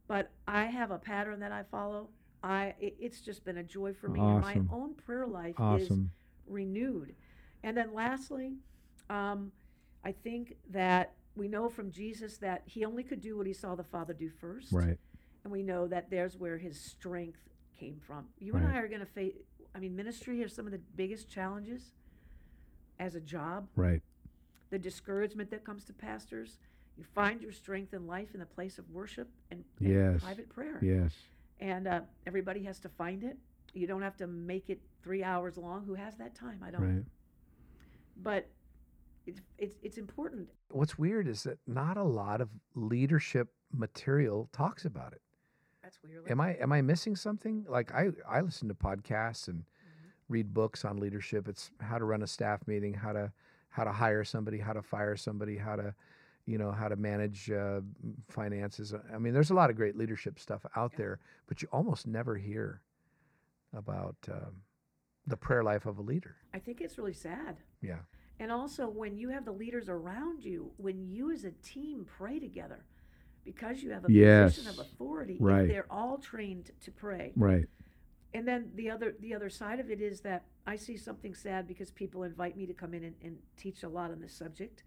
but 0.07 0.31
I 0.47 0.63
have 0.65 0.91
a 0.91 0.97
pattern 0.97 1.41
that 1.41 1.51
I 1.51 1.63
follow. 1.63 2.07
I 2.41 2.73
it, 2.79 2.95
it's 2.99 3.19
just 3.19 3.43
been 3.43 3.57
a 3.57 3.63
joy 3.63 3.93
for 3.93 4.07
me, 4.07 4.21
and 4.21 4.43
Awesome. 4.43 4.69
my 4.69 4.75
own 4.75 4.93
prayer 4.93 5.27
life 5.27 5.55
is 5.77 5.91
renewed. 6.47 7.13
And 7.63 7.75
then 7.75 7.93
lastly, 7.93 8.53
um, 9.09 9.51
I 10.03 10.11
think 10.11 10.55
that 10.69 11.13
we 11.35 11.47
know 11.47 11.69
from 11.69 11.91
Jesus 11.91 12.37
that 12.37 12.63
he 12.65 12.85
only 12.85 13.03
could 13.03 13.21
do 13.21 13.37
what 13.37 13.47
he 13.47 13.53
saw 13.53 13.75
the 13.75 13.83
Father 13.83 14.13
do 14.13 14.29
first, 14.29 14.71
Right. 14.71 14.97
and 15.43 15.51
we 15.51 15.63
know 15.63 15.87
that 15.87 16.09
there's 16.09 16.37
where 16.37 16.57
his 16.57 16.79
strength 16.79 17.39
came 17.77 17.99
from. 17.99 18.27
You 18.39 18.55
and 18.55 18.67
I 18.67 18.77
are 18.77 18.87
going 18.87 18.99
to 18.99 19.05
face. 19.05 19.35
I 19.75 19.79
mean, 19.79 19.95
ministry 19.95 20.43
are 20.43 20.47
some 20.47 20.65
of 20.65 20.71
the 20.71 20.81
biggest 20.95 21.27
challenges 21.29 21.93
as 22.99 23.15
a 23.15 23.21
job 23.21 23.67
Right. 23.75 24.01
the 24.69 24.77
discouragement 24.79 25.49
that 25.51 25.63
comes 25.63 25.85
to 25.85 25.93
pastors. 25.93 26.59
You 26.95 27.03
find 27.03 27.41
your 27.41 27.51
strength 27.51 27.93
in 27.95 28.05
life 28.05 28.35
in 28.35 28.39
the 28.39 28.45
place 28.45 28.77
of 28.77 28.87
worship 28.91 29.27
and, 29.49 29.63
and 29.79 29.89
Yes. 29.89 30.21
private 30.21 30.49
prayer. 30.49 30.77
Yes. 30.83 31.15
And 31.59 31.87
uh, 31.87 32.01
everybody 32.27 32.63
has 32.65 32.79
to 32.81 32.89
find 32.89 33.23
it. 33.23 33.37
You 33.73 33.87
don't 33.87 34.03
have 34.03 34.17
to 34.17 34.27
make 34.27 34.69
it 34.69 34.79
three 35.01 35.23
hours 35.23 35.57
long. 35.57 35.85
Who 35.85 35.95
has 35.95 36.15
that 36.17 36.35
time? 36.35 36.61
I 36.63 36.69
don't. 36.69 36.81
Right. 36.97 37.05
But 38.17 38.47
it's, 39.25 39.41
it's, 39.57 39.75
it's 39.81 39.97
important. 39.97 40.49
What's 40.69 40.97
weird 40.97 41.27
is 41.27 41.43
that 41.43 41.59
not 41.67 41.97
a 41.97 42.03
lot 42.03 42.41
of 42.41 42.49
leadership 42.75 43.49
material 43.71 44.49
talks 44.53 44.85
about 44.85 45.13
it. 45.13 45.21
That's 45.81 45.99
weird. 46.03 46.29
Am 46.31 46.39
I 46.39 46.51
am 46.55 46.71
I 46.71 46.81
missing 46.81 47.15
something? 47.15 47.65
Like 47.67 47.93
I 47.93 48.09
I 48.27 48.41
listen 48.41 48.67
to 48.69 48.73
podcasts 48.73 49.47
and 49.47 49.63
read 50.29 50.53
books 50.53 50.85
on 50.85 50.97
leadership. 50.97 51.47
It's 51.47 51.71
how 51.81 51.97
to 51.97 52.05
run 52.05 52.23
a 52.23 52.27
staff 52.27 52.65
meeting, 52.67 52.93
how 52.93 53.11
to 53.13 53.31
how 53.69 53.83
to 53.83 53.91
hire 53.91 54.23
somebody, 54.23 54.59
how 54.59 54.73
to 54.73 54.81
fire 54.81 55.15
somebody, 55.17 55.57
how 55.57 55.75
to 55.75 55.93
you 56.45 56.57
know 56.57 56.71
how 56.71 56.87
to 56.87 56.95
manage 56.95 57.51
uh, 57.51 57.81
finances. 58.29 58.93
I 59.13 59.17
mean, 59.17 59.33
there's 59.33 59.49
a 59.51 59.53
lot 59.53 59.69
of 59.69 59.75
great 59.75 59.97
leadership 59.97 60.39
stuff 60.39 60.65
out 60.75 60.91
Yeah. 60.93 60.97
there, 60.97 61.19
but 61.47 61.61
you 61.61 61.67
almost 61.71 62.07
never 62.07 62.35
hear 62.37 62.81
about 63.73 64.15
um, 64.31 64.61
the 65.27 65.37
prayer 65.37 65.63
life 65.63 65.85
of 65.85 65.97
a 65.97 66.01
leader. 66.01 66.35
I 66.53 66.59
think 66.59 66.81
it's 66.81 66.97
really 66.97 67.13
sad. 67.13 67.57
Yeah. 67.81 67.99
And 68.39 68.51
also, 68.51 68.87
when 68.89 69.17
you 69.17 69.29
have 69.29 69.45
the 69.45 69.51
leaders 69.51 69.87
around 69.89 70.43
you, 70.43 70.71
when 70.77 71.07
you 71.07 71.31
as 71.31 71.43
a 71.45 71.51
team 71.51 72.05
pray 72.05 72.39
together, 72.39 72.85
because 73.45 73.83
you 73.83 73.91
have 73.91 74.05
a 74.05 74.09
position 74.45 74.67
of 74.69 74.79
authority, 74.79 75.37
Right. 75.39 75.67
they're 75.67 75.91
all 75.91 76.17
trained 76.17 76.71
to 76.81 76.91
pray, 76.91 77.33
Right. 77.35 77.67
and 78.33 78.47
then 78.47 78.71
the 78.75 78.89
other 78.89 79.15
the 79.19 79.33
other 79.33 79.49
side 79.49 79.79
of 79.79 79.91
it 79.91 80.01
is 80.01 80.21
that 80.21 80.45
I 80.65 80.75
see 80.77 80.97
something 80.97 81.35
sad 81.35 81.67
because 81.67 81.91
people 81.91 82.23
invite 82.23 82.57
me 82.57 82.65
to 82.65 82.73
come 82.73 82.93
in 82.93 83.03
and, 83.03 83.15
and 83.21 83.37
teach 83.57 83.83
a 83.83 83.89
lot 83.89 84.11
on 84.11 84.19
this 84.19 84.33
subject, 84.33 84.83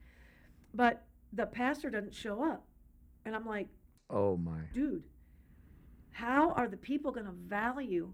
but 0.74 1.04
the 1.32 1.46
pastor 1.46 1.90
doesn't 1.90 2.14
show 2.14 2.42
up, 2.42 2.66
and 3.24 3.35
I'm 3.37 3.46
like, 3.46 3.68
Oh 4.11 4.37
my. 4.37 4.61
dude, 4.72 5.04
how 6.12 6.50
are 6.52 6.66
the 6.68 6.76
people 6.76 7.12
going 7.12 7.26
to 7.26 7.32
value 7.32 8.12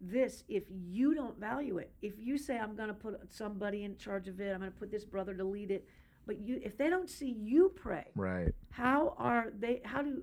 this 0.00 0.44
if 0.48 0.64
you 0.70 1.14
don't 1.14 1.38
value 1.38 1.78
it? 1.78 1.92
If 2.02 2.14
you 2.18 2.38
say 2.38 2.58
I'm 2.58 2.76
going 2.76 2.88
to 2.88 2.94
put 2.94 3.32
somebody 3.32 3.84
in 3.84 3.96
charge 3.96 4.28
of 4.28 4.40
it, 4.40 4.52
I'm 4.52 4.60
going 4.60 4.72
to 4.72 4.78
put 4.78 4.90
this 4.90 5.04
brother 5.04 5.34
to 5.34 5.44
lead 5.44 5.70
it, 5.70 5.86
but 6.26 6.38
you 6.40 6.60
if 6.62 6.76
they 6.76 6.90
don't 6.90 7.08
see 7.08 7.30
you 7.30 7.72
pray, 7.74 8.06
Right. 8.14 8.52
how 8.70 9.14
are 9.18 9.52
they? 9.58 9.80
How 9.84 10.02
do 10.02 10.22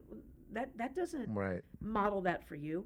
that? 0.52 0.78
That 0.78 0.96
doesn't 0.96 1.34
Right. 1.34 1.62
model 1.82 2.22
that 2.22 2.48
for 2.48 2.56
you. 2.56 2.86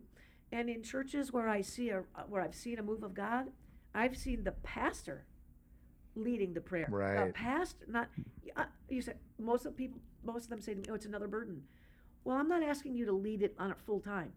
And 0.52 0.69
in 0.69 0.82
churches 0.82 1.34
where 1.34 1.50
I 1.50 1.62
see 1.62 1.89
a 1.89 2.04
where 2.30 2.41
I've 2.41 2.56
seen 2.56 2.80
a 2.80 2.84
move 2.84 3.04
of 3.04 3.13
God, 3.13 3.52
I've 3.93 4.15
seen 4.17 4.43
the 4.43 4.54
pastor 4.54 5.26
leading 6.15 6.54
the 6.54 6.62
prayer. 6.62 6.88
Right. 6.89 7.34
pastor, 7.34 7.86
not 7.88 8.10
uh, 8.56 8.65
you 8.89 9.02
said 9.02 9.17
most 9.38 9.65
of 9.65 9.73
the 9.73 9.78
people, 9.78 10.00
most 10.23 10.45
of 10.45 10.50
them 10.50 10.62
say, 10.62 10.76
"Oh, 10.89 10.93
it's 10.95 11.06
another 11.06 11.28
burden." 11.28 11.63
Well, 12.23 12.38
I'm 12.38 12.47
not 12.50 12.63
asking 12.63 12.95
you 12.95 13.06
to 13.06 13.12
lead 13.12 13.41
it 13.41 13.56
on 13.60 13.71
it 13.71 13.78
full 13.86 14.00
time, 14.00 14.34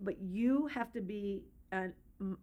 but 0.00 0.18
you 0.20 0.66
have 0.68 0.92
to 0.92 1.00
be 1.00 1.44
an, 1.74 1.92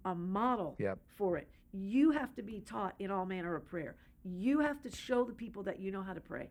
a 0.06 0.14
model 0.16 0.76
Yep. 0.80 1.00
for 1.18 1.38
it. 1.38 1.48
You 1.74 2.12
have 2.12 2.36
to 2.36 2.42
be 2.44 2.60
taught 2.62 2.96
in 3.00 3.10
all 3.12 3.26
manner 3.26 3.56
of 3.56 3.66
prayer. 3.66 3.96
You 4.24 4.60
have 4.60 4.82
to 4.84 4.92
show 4.92 5.24
the 5.24 5.34
people 5.34 5.64
that 5.64 5.80
you 5.80 5.92
know 5.92 6.04
how 6.04 6.14
to 6.14 6.22
pray, 6.22 6.50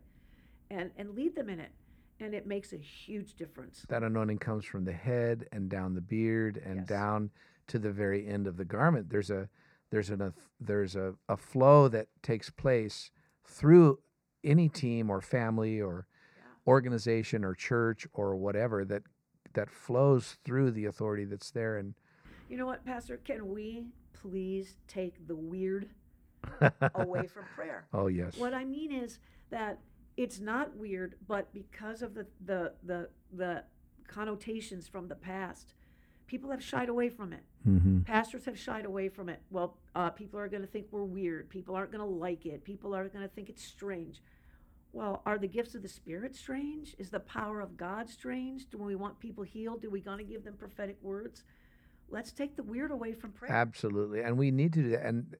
and 0.69 0.91
and 0.97 1.11
lead 1.15 1.35
them 1.35 1.49
in 1.49 1.59
it, 1.59 1.71
and 2.19 2.33
it 2.33 2.45
makes 2.47 2.73
a 2.73 2.77
huge 2.77 3.35
difference. 3.35 3.85
That 3.87 4.03
anointing 4.03 4.39
comes 4.39 4.65
from 4.65 4.83
the 4.83 4.91
head 4.93 5.47
and 5.51 5.69
down 5.69 5.93
the 5.93 6.01
beard 6.01 6.61
and 6.65 6.77
Yes. 6.79 6.87
down 6.87 7.29
to 7.67 7.79
the 7.79 7.91
very 7.91 8.27
end 8.27 8.47
of 8.47 8.57
the 8.57 8.65
garment. 8.65 9.09
There's 9.09 9.29
a 9.29 9.47
there's 9.91 10.09
an 10.09 10.21
a, 10.21 10.33
there's 10.59 10.95
a, 10.95 11.13
a 11.29 11.37
flow 11.37 11.87
that 11.89 12.07
takes 12.23 12.49
place 12.49 13.11
through 13.45 13.99
any 14.43 14.67
team 14.69 15.09
or 15.09 15.21
family 15.21 15.79
or 15.79 16.07
Yeah. 16.37 16.43
organization 16.67 17.45
or 17.45 17.53
church 17.53 18.07
or 18.13 18.35
whatever 18.35 18.83
that 18.85 19.03
that 19.53 19.69
flows 19.69 20.37
through 20.43 20.71
the 20.71 20.85
authority 20.85 21.25
that's 21.25 21.51
there 21.51 21.77
and 21.77 21.93
You 22.51 22.57
know 22.57 22.65
what, 22.65 22.85
Pastor? 22.85 23.15
Can 23.15 23.47
we 23.47 23.85
please 24.11 24.75
take 24.89 25.25
the 25.25 25.37
weird 25.37 25.87
away 26.95 27.25
from 27.27 27.45
prayer? 27.55 27.87
oh 27.93 28.07
yes 28.07 28.35
What 28.35 28.53
I 28.53 28.65
mean 28.65 28.91
is 28.91 29.19
that 29.51 29.79
it's 30.17 30.41
not 30.41 30.75
weird, 30.75 31.15
but 31.25 31.53
because 31.53 32.01
of 32.01 32.13
the 32.13 32.27
the 32.45 32.73
the, 32.83 33.09
the 33.31 33.63
connotations 34.05 34.89
from 34.89 35.07
the 35.07 35.15
past, 35.15 35.75
people 36.27 36.51
have 36.51 36.61
shied 36.61 36.89
away 36.89 37.07
from 37.07 37.31
it. 37.31 37.45
mm-hmm. 37.65 38.01
Pastors 38.01 38.43
have 38.43 38.59
shied 38.59 38.83
away 38.83 39.07
from 39.07 39.29
it. 39.29 39.41
Well, 39.49 39.77
uh, 39.95 40.09
people 40.09 40.37
are 40.37 40.49
going 40.49 40.61
to 40.61 40.67
think 40.67 40.87
we're 40.91 41.05
weird. 41.05 41.49
People 41.49 41.73
aren't 41.75 41.93
going 41.93 42.03
to 42.03 42.15
like 42.27 42.45
it. 42.45 42.65
People 42.65 42.93
are 42.93 43.07
going 43.07 43.23
to 43.23 43.33
think 43.33 43.47
it's 43.47 43.63
strange. 43.63 44.21
Well, 44.91 45.21
are 45.25 45.37
the 45.37 45.47
gifts 45.47 45.73
of 45.73 45.83
the 45.83 45.87
Spirit 45.87 46.35
strange? 46.35 46.97
Is 46.99 47.11
the 47.11 47.21
power 47.21 47.61
of 47.61 47.77
God 47.77 48.09
strange? 48.09 48.69
Do 48.69 48.77
we 48.77 48.97
want 48.97 49.21
people 49.21 49.45
healed? 49.45 49.81
Do 49.81 49.89
we 49.89 50.01
going 50.01 50.17
to 50.17 50.25
give 50.25 50.43
them 50.43 50.55
prophetic 50.55 50.97
words? 51.01 51.45
Let's 52.11 52.31
take 52.31 52.55
the 52.55 52.63
weird 52.63 52.91
away 52.91 53.13
from 53.13 53.31
prayer. 53.31 53.51
Absolutely. 53.51 54.21
And 54.21 54.37
we 54.37 54.51
need 54.51 54.73
to 54.73 54.83
do 54.83 54.89
that. 54.89 55.05
And 55.05 55.35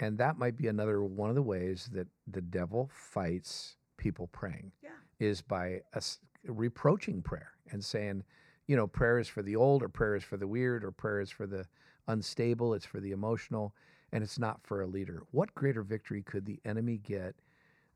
and 0.00 0.18
that 0.18 0.38
might 0.38 0.56
be 0.56 0.66
another 0.66 1.02
one 1.04 1.28
of 1.28 1.36
the 1.36 1.42
ways 1.42 1.88
that 1.92 2.08
the 2.26 2.40
devil 2.40 2.90
fights 2.92 3.76
people 3.96 4.26
praying 4.28 4.72
Yeah. 4.82 4.90
is 5.20 5.40
by 5.40 5.82
us 5.94 6.18
reproaching 6.44 7.22
prayer 7.22 7.52
and 7.70 7.82
saying, 7.84 8.24
you 8.66 8.74
know, 8.76 8.88
prayer 8.88 9.20
is 9.20 9.28
for 9.28 9.42
the 9.42 9.54
old 9.54 9.82
or 9.84 9.88
prayer 9.88 10.16
is 10.16 10.24
for 10.24 10.36
the 10.36 10.48
weird 10.48 10.84
or 10.84 10.90
prayer 10.90 11.20
is 11.20 11.30
for 11.30 11.46
the 11.46 11.64
unstable, 12.08 12.74
it's 12.74 12.84
for 12.84 12.98
the 12.98 13.12
emotional, 13.12 13.74
and 14.12 14.24
it's 14.24 14.38
not 14.38 14.60
for 14.64 14.82
a 14.82 14.86
leader. 14.86 15.22
What 15.30 15.54
greater 15.54 15.82
victory 15.82 16.22
could 16.22 16.44
the 16.44 16.60
enemy 16.64 16.98
get 16.98 17.36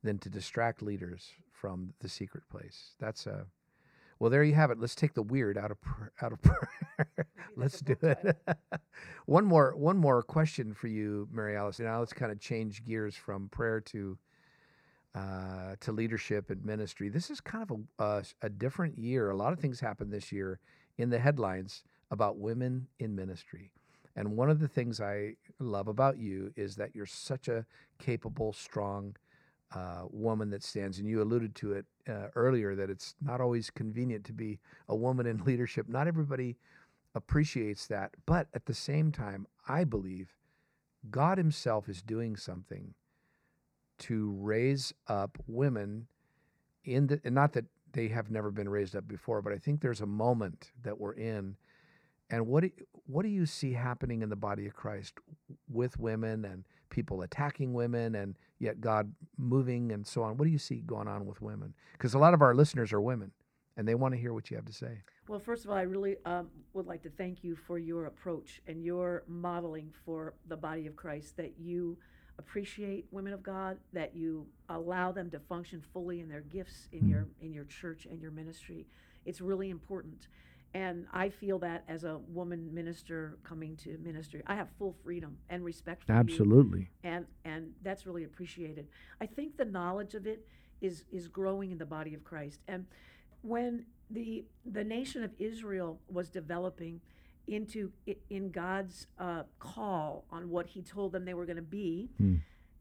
than 0.04 0.18
to 0.18 0.30
distract 0.30 0.80
leaders 0.82 1.32
from 1.52 1.92
the 1.98 2.08
secret 2.08 2.48
place? 2.48 2.94
That's 3.00 3.26
a 3.26 3.44
well, 4.18 4.30
there 4.30 4.42
you 4.42 4.54
have 4.54 4.70
it. 4.70 4.80
Let's 4.80 4.94
take 4.94 5.14
the 5.14 5.22
weird 5.22 5.56
out 5.56 5.70
of 5.70 5.80
pr- 5.80 6.08
out 6.22 6.32
of 6.32 6.42
prayer. 6.42 6.68
let's 7.56 7.80
do 7.80 7.96
it. 8.02 8.36
one 9.26 9.44
more 9.44 9.76
one 9.76 9.96
more 9.96 10.22
question 10.22 10.74
for 10.74 10.88
you, 10.88 11.28
Mary 11.32 11.56
Alice. 11.56 11.78
Now 11.78 12.00
let's 12.00 12.12
kind 12.12 12.32
of 12.32 12.40
change 12.40 12.84
gears 12.84 13.14
from 13.14 13.48
prayer 13.48 13.80
to 13.82 14.18
uh, 15.14 15.76
to 15.80 15.92
leadership 15.92 16.50
and 16.50 16.64
ministry. 16.64 17.08
This 17.08 17.30
is 17.30 17.40
kind 17.40 17.68
of 17.68 17.78
a, 17.98 18.04
a 18.04 18.24
a 18.42 18.48
different 18.48 18.98
year. 18.98 19.30
A 19.30 19.36
lot 19.36 19.52
of 19.52 19.60
things 19.60 19.80
happened 19.80 20.12
this 20.12 20.32
year 20.32 20.60
in 20.96 21.10
the 21.10 21.18
headlines 21.18 21.84
about 22.10 22.38
women 22.38 22.88
in 22.98 23.14
ministry. 23.14 23.72
And 24.16 24.36
one 24.36 24.50
of 24.50 24.58
the 24.58 24.66
things 24.66 25.00
I 25.00 25.34
love 25.60 25.86
about 25.86 26.18
you 26.18 26.52
is 26.56 26.74
that 26.74 26.94
you're 26.94 27.06
such 27.06 27.46
a 27.46 27.64
capable, 28.00 28.52
strong 28.52 29.14
uh, 29.74 30.04
woman 30.10 30.50
that 30.50 30.62
stands, 30.62 30.98
and 30.98 31.08
you 31.08 31.22
alluded 31.22 31.54
to 31.56 31.72
it 31.74 31.84
uh, 32.08 32.28
earlier 32.34 32.74
that 32.74 32.90
it's 32.90 33.14
not 33.20 33.40
always 33.40 33.70
convenient 33.70 34.24
to 34.24 34.32
be 34.32 34.58
a 34.88 34.96
woman 34.96 35.26
in 35.26 35.38
leadership. 35.44 35.88
Not 35.88 36.08
everybody 36.08 36.56
appreciates 37.14 37.86
that, 37.88 38.12
but 38.26 38.48
at 38.54 38.66
the 38.66 38.74
same 38.74 39.12
time, 39.12 39.46
I 39.68 39.84
believe 39.84 40.34
God 41.10 41.38
Himself 41.38 41.88
is 41.88 42.02
doing 42.02 42.36
something 42.36 42.94
to 43.98 44.36
raise 44.38 44.92
up 45.08 45.38
women 45.46 46.06
in 46.84 47.08
the, 47.08 47.20
and 47.24 47.34
not 47.34 47.52
that 47.52 47.64
they 47.92 48.08
have 48.08 48.30
never 48.30 48.50
been 48.50 48.68
raised 48.68 48.94
up 48.94 49.08
before, 49.08 49.42
but 49.42 49.52
I 49.52 49.58
think 49.58 49.80
there's 49.80 50.00
a 50.00 50.06
moment 50.06 50.70
that 50.82 50.98
we're 50.98 51.14
in. 51.14 51.56
And 52.30 52.46
what 52.46 52.62
do, 52.62 52.70
what 53.06 53.22
do 53.22 53.28
you 53.28 53.46
see 53.46 53.72
happening 53.72 54.22
in 54.22 54.28
the 54.28 54.36
body 54.36 54.66
of 54.66 54.74
Christ 54.74 55.14
with 55.68 55.98
women 55.98 56.44
and 56.44 56.64
people 56.90 57.22
attacking 57.22 57.72
women 57.72 58.14
and 58.14 58.36
yet 58.58 58.80
God 58.80 59.12
moving 59.36 59.92
and 59.92 60.06
so 60.06 60.22
on? 60.22 60.36
What 60.36 60.46
do 60.46 60.50
you 60.50 60.58
see 60.58 60.82
going 60.86 61.08
on 61.08 61.26
with 61.26 61.40
women? 61.40 61.74
Because 61.92 62.14
a 62.14 62.18
lot 62.18 62.34
of 62.34 62.42
our 62.42 62.54
listeners 62.54 62.92
are 62.92 63.00
women 63.00 63.32
and 63.76 63.86
they 63.86 63.94
want 63.94 64.12
to 64.14 64.20
hear 64.20 64.32
what 64.32 64.50
you 64.50 64.56
have 64.56 64.66
to 64.66 64.72
say. 64.72 65.02
Well, 65.28 65.38
first 65.38 65.64
of 65.64 65.70
all, 65.70 65.76
I 65.76 65.82
really 65.82 66.16
um, 66.24 66.48
would 66.72 66.86
like 66.86 67.02
to 67.02 67.10
thank 67.10 67.44
you 67.44 67.54
for 67.54 67.78
your 67.78 68.06
approach 68.06 68.60
and 68.66 68.82
your 68.82 69.22
modeling 69.28 69.92
for 70.04 70.34
the 70.48 70.56
body 70.56 70.86
of 70.86 70.96
Christ 70.96 71.36
that 71.36 71.54
you 71.58 71.98
appreciate 72.38 73.06
women 73.10 73.32
of 73.32 73.42
God, 73.42 73.78
that 73.92 74.16
you 74.16 74.46
allow 74.68 75.12
them 75.12 75.30
to 75.30 75.38
function 75.38 75.82
fully 75.92 76.20
in 76.20 76.28
their 76.28 76.40
gifts 76.40 76.88
in 76.92 77.08
your 77.08 77.26
in 77.40 77.52
your 77.52 77.64
church 77.64 78.06
and 78.10 78.20
your 78.20 78.30
ministry. 78.30 78.86
It's 79.24 79.40
really 79.40 79.70
important. 79.70 80.28
And 80.74 81.06
I 81.12 81.30
feel 81.30 81.58
that 81.60 81.84
as 81.88 82.04
a 82.04 82.18
woman 82.28 82.72
minister 82.74 83.38
coming 83.42 83.76
to 83.78 83.98
ministry, 83.98 84.42
I 84.46 84.54
have 84.54 84.68
full 84.78 84.94
freedom 85.02 85.38
and 85.48 85.64
respect 85.64 86.04
for 86.04 86.12
you. 86.12 86.18
Absolutely. 86.18 86.90
And 87.02 87.26
and 87.44 87.72
that's 87.82 88.06
really 88.06 88.24
appreciated. 88.24 88.86
I 89.20 89.26
think 89.26 89.56
the 89.56 89.64
knowledge 89.64 90.14
of 90.14 90.26
it 90.26 90.46
is 90.80 91.04
is 91.10 91.26
growing 91.28 91.70
in 91.70 91.78
the 91.78 91.86
body 91.86 92.14
of 92.14 92.22
Christ. 92.22 92.60
And 92.68 92.86
when 93.42 93.86
the 94.10 94.44
the 94.66 94.84
nation 94.84 95.22
of 95.22 95.30
Israel 95.38 96.00
was 96.08 96.28
developing 96.28 97.00
into 97.46 97.90
in 98.28 98.50
God's 98.50 99.06
uh, 99.18 99.44
call 99.58 100.24
on 100.30 100.50
what 100.50 100.66
He 100.66 100.82
told 100.82 101.12
them 101.12 101.24
they 101.24 101.34
were 101.34 101.46
going 101.46 101.56
to 101.56 101.62
be, 101.62 102.10
Hmm. 102.18 102.36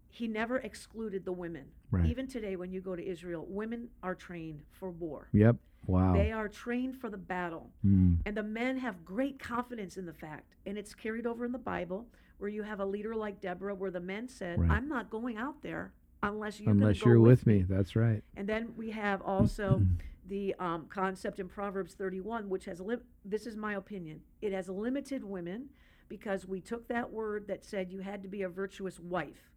He 0.09 0.27
never 0.27 0.57
excluded 0.57 1.25
the 1.25 1.31
women. 1.31 1.65
Right. 1.91 2.07
Even 2.07 2.27
today, 2.27 2.55
when 2.55 2.71
you 2.71 2.81
go 2.81 2.95
to 2.95 3.05
Israel, 3.05 3.45
women 3.47 3.89
are 4.01 4.15
trained 4.15 4.61
for 4.71 4.89
war. 4.89 5.27
Yep. 5.31 5.57
Wow. 5.87 6.13
They 6.13 6.31
are 6.31 6.47
trained 6.47 6.97
for 6.97 7.09
the 7.09 7.17
battle. 7.17 7.71
Mm. 7.85 8.17
And 8.25 8.35
the 8.37 8.43
men 8.43 8.77
have 8.77 9.03
great 9.05 9.39
confidence 9.39 9.97
in 9.97 10.05
the 10.05 10.13
fact, 10.13 10.55
and 10.65 10.77
it's 10.77 10.93
carried 10.93 11.25
over 11.25 11.45
in 11.45 11.51
the 11.51 11.57
Bible, 11.57 12.07
where 12.37 12.49
you 12.49 12.63
have 12.63 12.79
a 12.79 12.85
leader 12.85 13.15
like 13.15 13.41
Deborah, 13.41 13.73
where 13.73 13.89
the 13.91 13.99
men 13.99 14.27
said, 14.27 14.59
Right. 14.59 14.69
"I'm 14.71 14.87
not 14.87 15.09
going 15.09 15.37
out 15.37 15.61
there 15.63 15.93
unless 16.23 16.59
you're 16.59 16.71
Unless 16.71 17.03
you're 17.03 17.19
with, 17.19 17.45
with 17.45 17.47
me. 17.47 17.61
That's 17.63 17.95
right. 17.95 18.21
And 18.35 18.47
then 18.47 18.73
we 18.75 18.91
have 18.91 19.21
also 19.21 19.81
the 20.27 20.53
um, 20.59 20.87
concept 20.89 21.39
in 21.39 21.47
Proverbs 21.47 21.93
31, 21.93 22.49
which 22.49 22.65
has 22.65 22.81
lim- 22.81 23.01
this 23.23 23.45
is 23.47 23.55
my 23.55 23.75
opinion. 23.75 24.21
It 24.41 24.51
has 24.51 24.67
limited 24.67 25.23
women 25.23 25.69
because 26.09 26.45
we 26.45 26.59
took 26.59 26.87
that 26.89 27.11
word 27.11 27.47
that 27.47 27.63
said 27.63 27.91
you 27.91 27.99
had 27.99 28.21
to 28.23 28.27
be 28.27 28.41
a 28.43 28.49
virtuous 28.49 28.99
wife. 28.99 29.51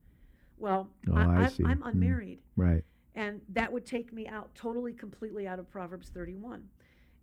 Well, 0.59 0.91
Oh, 1.11 1.17
I, 1.17 1.21
I 1.23 1.25
I'm, 1.45 1.51
see. 1.51 1.65
I'm 1.65 1.79
Mm. 1.81 1.89
unmarried. 1.89 2.39
Right. 2.57 2.85
And 3.15 3.41
that 3.49 3.73
would 3.73 3.87
take 3.87 4.13
me 4.13 4.27
out 4.27 4.55
totally, 4.55 4.93
completely 4.93 5.47
out 5.47 5.59
of 5.59 5.71
Proverbs 5.71 6.09
31. 6.11 6.63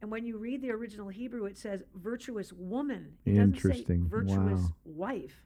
And 0.01 0.11
when 0.11 0.25
you 0.25 0.37
read 0.37 0.61
the 0.61 0.71
original 0.71 1.07
Hebrew, 1.09 1.45
it 1.45 1.57
says 1.57 1.81
virtuous 1.95 2.53
woman. 2.53 3.17
It 3.25 3.31
doesn't 3.33 3.53
say 3.55 3.69
Interesting. 3.69 4.07
virtuous 4.07 4.61
Wow. 4.61 4.71
wife. 4.85 5.43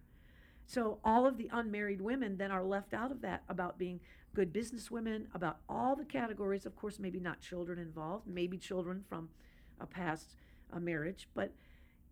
So 0.65 0.99
all 1.04 1.25
of 1.25 1.38
the 1.38 1.49
unmarried 1.51 2.01
women 2.01 2.38
then 2.38 2.51
are 2.51 2.63
left 2.63 2.93
out 2.93 3.12
of 3.12 3.21
that 3.21 3.43
about 3.49 3.77
being 3.77 3.99
good 4.34 4.54
businesswomen, 4.54 5.27
about 5.34 5.60
all 5.69 5.95
the 5.95 6.06
categories. 6.06 6.65
Of 6.65 6.75
course, 6.75 6.99
maybe 6.99 7.19
not 7.19 7.39
children 7.41 7.77
involved, 7.80 8.27
maybe 8.27 8.58
children 8.58 9.04
from 9.08 9.30
a 9.80 9.86
past 9.86 10.36
uh, 10.71 10.80
marriage, 10.80 11.27
but 11.34 11.54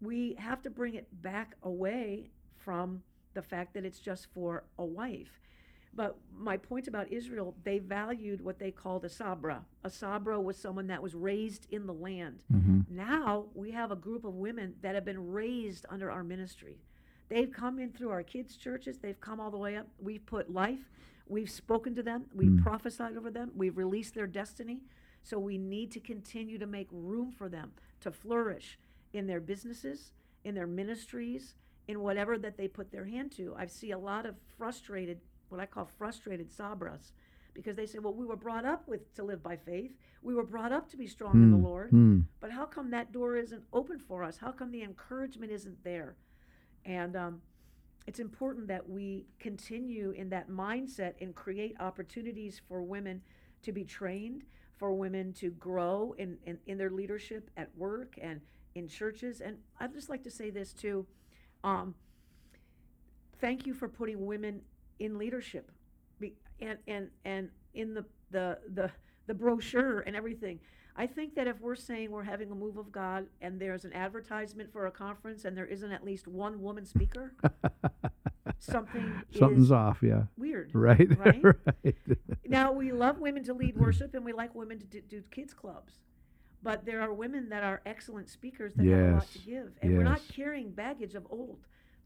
we 0.01 0.35
have 0.39 0.61
to 0.63 0.69
bring 0.69 0.95
it 0.95 1.07
back 1.21 1.55
away 1.63 2.29
from 2.57 3.03
the 3.33 3.41
fact 3.41 3.73
that 3.73 3.85
it's 3.85 3.99
just 3.99 4.27
for 4.33 4.63
a 4.77 4.85
wife. 4.85 5.39
But 5.99 6.15
my 6.33 6.55
point 6.55 6.87
about 6.87 7.11
Israel, 7.11 7.53
they 7.65 7.79
valued 7.79 8.39
what 8.39 8.57
they 8.57 8.71
called 8.71 9.03
a 9.03 9.09
sabra. 9.09 9.65
A 9.83 9.89
sabra 9.89 10.39
was 10.39 10.55
someone 10.55 10.87
that 10.87 11.03
was 11.03 11.13
raised 11.13 11.67
in 11.71 11.87
the 11.87 11.93
land. 11.93 12.39
Mm-hmm. 12.53 12.95
Now 12.95 13.47
we 13.53 13.71
have 13.71 13.91
a 13.91 13.97
group 13.97 14.23
of 14.23 14.35
women 14.35 14.75
that 14.81 14.95
have 14.95 15.03
been 15.03 15.29
raised 15.29 15.85
under 15.89 16.09
our 16.09 16.23
ministry. 16.23 16.77
They've 17.27 17.51
come 17.51 17.79
in 17.79 17.91
through 17.91 18.11
our 18.11 18.23
kids' 18.23 18.55
churches, 18.55 18.99
they've 18.99 19.19
come 19.19 19.41
all 19.41 19.51
the 19.51 19.57
way 19.57 19.75
up. 19.75 19.87
We've 19.99 20.25
put 20.25 20.49
life, 20.49 20.89
we've 21.27 21.51
spoken 21.51 21.93
to 21.95 22.01
them, 22.01 22.27
we've 22.33 22.49
Mm. 22.51 22.63
prophesied 22.63 23.17
over 23.17 23.29
them, 23.29 23.51
we've 23.53 23.77
released 23.77 24.15
their 24.15 24.25
destiny. 24.25 24.79
So 25.21 25.37
we 25.37 25.57
need 25.57 25.91
to 25.91 25.99
continue 25.99 26.57
to 26.59 26.65
make 26.65 26.87
room 26.93 27.29
for 27.29 27.49
them 27.49 27.73
to 27.99 28.09
flourish 28.09 28.79
in 29.11 29.27
their 29.27 29.41
businesses, 29.41 30.13
in 30.45 30.55
their 30.55 30.65
ministries, 30.65 31.55
in 31.89 31.99
whatever 31.99 32.37
that 32.37 32.55
they 32.55 32.69
put 32.69 32.89
their 32.89 33.05
hand 33.05 33.33
to. 33.33 33.53
I 33.57 33.65
see 33.65 33.91
a 33.91 33.97
lot 33.97 34.25
of 34.25 34.35
frustrated, 34.57 35.19
what 35.49 35.59
I 35.59 35.65
call 35.65 35.85
frustrated 35.85 36.49
sabras, 36.49 37.11
because 37.53 37.75
they 37.75 37.85
say, 37.85 37.99
well, 37.99 38.13
we 38.13 38.25
were 38.25 38.35
brought 38.35 38.65
up 38.65 38.87
with 38.87 39.13
to 39.15 39.23
live 39.23 39.43
by 39.43 39.57
faith. 39.57 39.91
We 40.21 40.35
were 40.35 40.43
brought 40.43 40.71
up 40.71 40.89
to 40.91 40.97
be 40.97 41.07
strong 41.07 41.33
in 41.33 41.51
the 41.51 41.57
Lord. 41.57 41.91
Mm. 41.91 42.25
But 42.39 42.51
how 42.51 42.65
come 42.65 42.91
that 42.91 43.11
door 43.11 43.35
isn't 43.35 43.63
open 43.73 43.99
for 43.99 44.23
us? 44.23 44.37
How 44.37 44.51
come 44.51 44.71
the 44.71 44.83
encouragement 44.83 45.51
isn't 45.51 45.83
there? 45.83 46.15
And 46.85 47.15
um, 47.15 47.41
it's 48.07 48.19
important 48.19 48.67
that 48.67 48.89
we 48.89 49.25
continue 49.39 50.11
in 50.11 50.29
that 50.29 50.49
mindset 50.49 51.13
and 51.21 51.35
create 51.35 51.75
opportunities 51.79 52.61
for 52.67 52.81
women 52.81 53.21
to 53.63 53.71
be 53.71 53.83
trained, 53.83 54.43
for 54.77 54.93
women 54.93 55.33
to 55.33 55.49
grow 55.51 56.15
in, 56.17 56.37
in, 56.45 56.57
in 56.65 56.77
their 56.77 56.89
leadership 56.89 57.49
at 57.57 57.69
work 57.75 58.15
and 58.21 58.41
in 58.75 58.87
churches. 58.87 59.41
And 59.41 59.57
I'd 59.79 59.93
just 59.93 60.09
like 60.09 60.23
to 60.23 60.31
say 60.31 60.49
this 60.49 60.71
too. 60.71 61.05
Um, 61.63 61.95
thank 63.39 63.65
you 63.67 63.73
for 63.73 63.89
putting 63.89 64.25
women 64.25 64.61
in 64.99 65.17
leadership 65.17 65.71
Be- 66.19 66.35
and, 66.61 66.77
and, 66.87 67.09
and 67.25 67.49
in 67.73 67.93
the, 67.93 68.05
the, 68.31 68.59
the, 68.73 68.91
the 69.27 69.33
brochure 69.33 70.01
and 70.01 70.15
everything. 70.15 70.59
I 70.95 71.07
think 71.07 71.35
that 71.35 71.47
if 71.47 71.61
we're 71.61 71.75
saying 71.75 72.11
we're 72.11 72.23
having 72.23 72.51
a 72.51 72.55
move 72.55 72.77
of 72.77 72.91
God 72.91 73.27
and 73.41 73.59
there's 73.59 73.85
an 73.85 73.93
advertisement 73.93 74.71
for 74.73 74.87
a 74.87 74.91
conference 74.91 75.45
and 75.45 75.55
there 75.55 75.65
isn't 75.65 75.91
at 75.91 76.03
least 76.03 76.27
one 76.27 76.61
woman 76.61 76.85
speaker, 76.85 77.33
something 78.59 79.21
Something's 79.31 79.71
off. 79.71 79.99
Yeah. 80.01 80.23
weird. 80.37 80.71
Right. 80.73 81.07
Right? 81.17 81.41
right. 81.83 81.95
Now, 82.45 82.73
we 82.73 82.91
love 82.91 83.19
women 83.19 83.43
to 83.45 83.53
lead 83.53 83.77
worship 83.79 84.13
and 84.13 84.25
we 84.25 84.33
like 84.33 84.53
women 84.55 84.77
to 84.79 84.85
do, 84.85 84.99
do 85.01 85.23
kids' 85.31 85.53
clubs. 85.53 85.93
But 86.61 86.85
there 86.85 87.01
are 87.01 87.13
women 87.13 87.47
that 87.49 87.63
are 87.63 87.81
excellent 87.85 88.27
speakers 88.27 88.73
that 88.73 88.85
have 88.85 88.99
a 88.99 89.13
lot 89.13 89.31
to 89.31 89.39
give. 89.39 89.71
And 89.81 89.97
we're 89.97 90.03
not 90.03 90.21
carrying 90.27 90.71
baggage 90.71 91.15
of 91.15 91.25
old. 91.29 91.59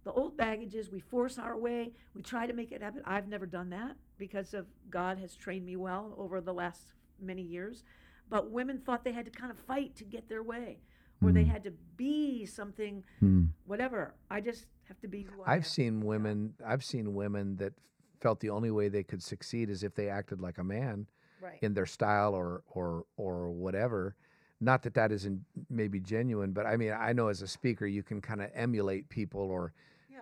The 0.04 0.12
old 0.12 0.36
baggage 0.36 0.76
is 0.76 0.92
we 0.92 1.00
force 1.00 1.38
our 1.40 1.58
way, 1.58 1.94
we 2.14 2.22
try 2.22 2.46
to 2.46 2.54
make 2.54 2.72
it 2.72 2.82
happen. 2.82 3.02
I've 3.06 3.28
never 3.28 3.46
done 3.46 3.70
that 3.70 3.96
because 4.18 4.54
of 4.54 4.66
God 4.90 5.18
has 5.20 5.36
trained 5.36 5.66
me 5.66 5.76
well 5.78 6.14
over 6.18 6.42
the 6.42 6.54
last 6.54 6.82
many 7.22 7.42
years. 7.42 7.84
But 8.30 8.52
women 8.52 8.80
thought 8.80 9.04
they 9.04 9.12
had 9.14 9.26
to 9.26 9.32
kind 9.32 9.52
of 9.52 9.58
fight 9.60 9.96
to 9.98 10.04
get 10.04 10.28
their 10.28 10.44
way, 10.44 10.80
or 11.22 11.32
they 11.32 11.44
Mm. 11.44 11.48
had 11.52 11.64
to 11.64 11.72
be 11.96 12.46
something, 12.46 13.04
Hmm. 13.20 13.46
whatever. 13.66 14.14
I 14.30 14.42
just 14.42 14.66
have 14.86 15.00
to 15.02 15.08
be 15.08 15.24
who 15.24 15.42
I 15.42 15.46
am. 15.54 15.58
I've 15.60 15.68
seen 15.68 16.02
women. 16.02 16.56
I've 16.66 16.84
seen 16.84 17.14
women 17.14 17.56
that 17.58 17.74
felt 18.20 18.40
the 18.42 18.50
only 18.50 18.72
way 18.72 18.90
they 18.90 19.04
could 19.04 19.22
succeed 19.24 19.70
is 19.70 19.84
if 19.84 19.94
they 19.96 20.10
acted 20.10 20.42
like 20.42 20.58
a 20.58 20.64
man 20.64 21.08
right. 21.42 21.60
in 21.62 21.74
their 21.74 21.86
style 21.86 22.34
or 22.34 22.64
or 22.68 23.06
or 23.16 23.52
whatever. 23.52 24.16
Not 24.60 24.84
that 24.84 24.94
that 24.94 25.12
isn't 25.12 25.44
maybe 25.70 26.00
genuine, 26.00 26.52
but 26.54 26.66
I 26.66 26.78
mean, 26.78 26.92
I 26.94 27.12
know 27.12 27.28
as 27.28 27.42
a 27.42 27.48
speaker, 27.48 27.86
you 27.86 28.02
can 28.04 28.22
kind 28.22 28.42
of 28.42 28.50
emulate 28.54 29.10
people 29.10 29.42
or 29.42 29.74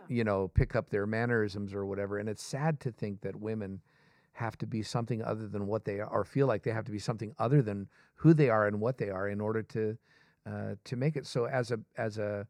yeah. 0.07 0.15
you 0.15 0.23
know 0.23 0.49
pick 0.49 0.75
up 0.75 0.89
their 0.89 1.05
mannerisms 1.05 1.73
or 1.73 1.85
whatever. 1.85 2.17
And 2.17 2.29
it's 2.29 2.43
sad 2.43 2.79
to 2.81 2.91
think 2.91 3.21
that 3.21 3.35
women 3.35 3.81
have 4.33 4.57
to 4.57 4.65
be 4.65 4.81
something 4.81 5.21
other 5.23 5.47
than 5.47 5.67
what 5.67 5.85
they 5.85 5.99
are, 5.99 6.07
or 6.07 6.23
feel 6.23 6.47
like 6.47 6.63
they 6.63 6.71
have 6.71 6.85
to 6.85 6.91
be 6.91 6.99
something 6.99 7.33
other 7.37 7.61
than 7.61 7.87
who 8.15 8.33
they 8.33 8.49
are 8.49 8.67
and 8.67 8.79
what 8.79 8.97
they 8.97 9.09
are 9.09 9.27
in 9.27 9.41
order 9.41 9.61
to 9.63 9.97
uh, 10.45 10.75
to 10.85 10.95
make 10.95 11.15
it. 11.15 11.25
So 11.25 11.45
as 11.45 11.71
a 11.71 11.79
as 11.97 12.17
a 12.17 12.47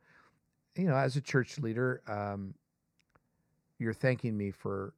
you 0.76 0.86
know 0.86 0.96
as 0.96 1.16
a 1.16 1.22
church 1.22 1.60
leader, 1.60 2.02
um, 2.08 2.54
you're 3.80 3.94
thanking 3.94 4.38
me 4.38 4.52
for, 4.52 4.94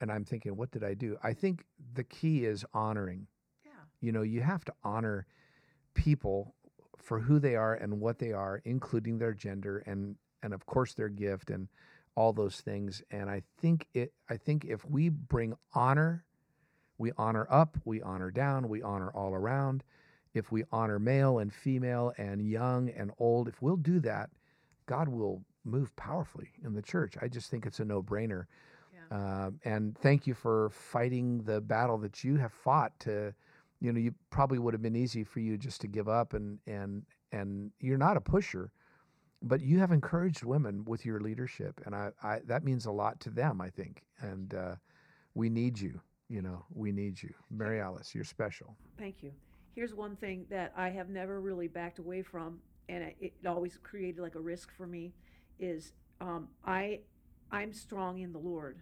and 0.00 0.10
I'm 0.10 0.24
thinking, 0.24 0.56
what 0.56 0.70
did 0.70 0.84
I 0.84 0.94
do? 0.94 1.18
I 1.22 1.32
think 1.32 1.64
the 1.94 2.04
key 2.04 2.44
is 2.44 2.64
honoring. 2.72 3.26
Yeah. 3.64 3.72
You 4.00 4.12
know, 4.12 4.22
you 4.22 4.40
have 4.40 4.64
to 4.66 4.72
honor 4.84 5.26
people 5.94 6.54
for 6.96 7.18
who 7.18 7.40
they 7.40 7.56
are 7.56 7.74
and 7.74 8.00
what 8.00 8.18
they 8.20 8.32
are, 8.32 8.62
including 8.64 9.18
their 9.18 9.34
gender 9.34 9.82
and 9.86 10.14
and 10.42 10.52
of 10.52 10.66
course 10.66 10.94
their 10.94 11.08
gift 11.08 11.50
and 11.50 11.68
all 12.14 12.32
those 12.32 12.60
things. 12.60 13.02
And 13.10 13.30
I 13.30 13.42
think 13.60 13.86
it. 13.94 14.12
I 14.28 14.36
think 14.36 14.64
if 14.64 14.84
we 14.84 15.08
bring 15.08 15.54
honor, 15.74 16.24
we 16.98 17.12
honor 17.16 17.46
up, 17.50 17.78
we 17.84 18.02
honor 18.02 18.30
down, 18.30 18.68
we 18.68 18.82
honor 18.82 19.10
all 19.14 19.34
around. 19.34 19.82
If 20.34 20.50
we 20.50 20.64
honor 20.72 20.98
male 20.98 21.38
and 21.38 21.52
female 21.52 22.12
and 22.16 22.40
young 22.40 22.88
and 22.90 23.10
old, 23.18 23.48
if 23.48 23.60
we'll 23.60 23.76
do 23.76 24.00
that, 24.00 24.30
God 24.86 25.08
will 25.08 25.42
move 25.64 25.94
powerfully 25.96 26.50
in 26.64 26.74
the 26.74 26.82
church. 26.82 27.16
I 27.20 27.28
just 27.28 27.50
think 27.50 27.66
it's 27.66 27.80
a 27.80 27.84
no-brainer. 27.84 28.46
Yeah. 28.94 29.44
Um, 29.46 29.60
and 29.64 29.96
thank 29.98 30.26
you 30.26 30.34
for 30.34 30.70
fighting 30.70 31.42
the 31.42 31.60
battle 31.60 31.98
that 31.98 32.24
you 32.24 32.36
have 32.36 32.52
fought 32.52 32.98
to, 33.00 33.34
you 33.80 33.92
know, 33.92 34.00
you 34.00 34.14
probably 34.30 34.58
would 34.58 34.74
have 34.74 34.82
been 34.82 34.96
easy 34.96 35.22
for 35.22 35.40
you 35.40 35.58
just 35.58 35.82
to 35.82 35.86
give 35.86 36.08
up 36.08 36.32
and, 36.34 36.58
and, 36.66 37.02
and 37.30 37.70
you're 37.78 37.98
not 37.98 38.16
a 38.16 38.20
pusher, 38.20 38.70
but 39.42 39.60
you 39.60 39.78
have 39.78 39.92
encouraged 39.92 40.44
women 40.44 40.84
with 40.84 41.04
your 41.04 41.20
leadership. 41.20 41.80
And 41.84 41.94
I, 41.94 42.10
I 42.22 42.40
that 42.46 42.64
means 42.64 42.86
a 42.86 42.92
lot 42.92 43.20
to 43.20 43.30
them, 43.30 43.60
I 43.60 43.70
think. 43.70 44.02
And 44.20 44.54
uh, 44.54 44.74
we 45.34 45.48
need 45.48 45.78
you, 45.78 46.00
you 46.28 46.42
know, 46.42 46.64
we 46.72 46.92
need 46.92 47.22
you. 47.22 47.32
Mary 47.50 47.80
Alice, 47.80 48.14
you're 48.14 48.24
special. 48.24 48.76
Thank 48.98 49.22
you. 49.22 49.32
Here's 49.74 49.94
one 49.94 50.16
thing 50.16 50.46
that 50.50 50.72
I 50.76 50.90
have 50.90 51.08
never 51.08 51.40
really 51.40 51.68
backed 51.68 51.98
away 51.98 52.22
from, 52.22 52.58
and 52.88 53.04
it, 53.04 53.16
it 53.20 53.46
always 53.46 53.78
created 53.82 54.20
like 54.20 54.34
a 54.34 54.40
risk 54.40 54.70
for 54.76 54.86
me, 54.86 55.14
is 55.58 55.92
um, 56.20 56.48
I, 56.64 57.00
I'm 57.50 57.72
strong 57.72 58.18
in 58.18 58.32
the 58.32 58.38
Lord, 58.38 58.80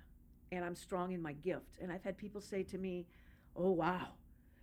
and 0.51 0.65
I'm 0.65 0.75
strong 0.75 1.13
in 1.13 1.23
my 1.23 1.33
gift. 1.33 1.79
And 1.81 1.93
I've 1.93 2.03
had 2.03 2.19
people 2.19 2.41
say 2.41 2.65
to 2.65 2.79
me, 2.79 3.07
"Oh 3.55 3.71
wow, 3.71 4.09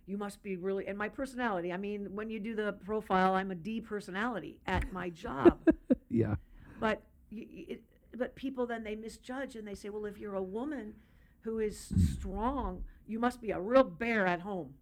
you 0.06 0.18
must 0.18 0.42
be 0.42 0.56
really." 0.56 0.86
And 0.86 0.98
my 0.98 1.08
personality. 1.08 1.72
I 1.72 1.78
mean, 1.78 2.08
when 2.14 2.28
you 2.28 2.40
do 2.40 2.54
the 2.54 2.74
profile, 2.84 3.34
I'm 3.34 3.50
a 3.50 3.54
D 3.54 3.80
personality 3.80 4.58
at 4.66 4.92
my 4.92 5.08
job. 5.08 5.58
yeah. 6.18 6.34
But 6.80 7.02
it, 7.30 7.82
but 8.14 8.34
people 8.34 8.66
then 8.66 8.84
they 8.84 8.96
misjudge 8.96 9.56
and 9.56 9.66
they 9.66 9.74
say, 9.74 9.88
"Well, 9.88 10.06
if 10.06 10.18
you're 10.18 10.34
a 10.34 10.42
woman 10.42 10.94
who 11.42 11.58
is 11.58 11.92
strong, 12.14 12.84
you 13.06 13.18
must 13.18 13.40
be 13.40 13.50
a 13.50 13.60
real 13.60 13.84
bear 13.84 14.26
at 14.26 14.40
home." 14.40 14.74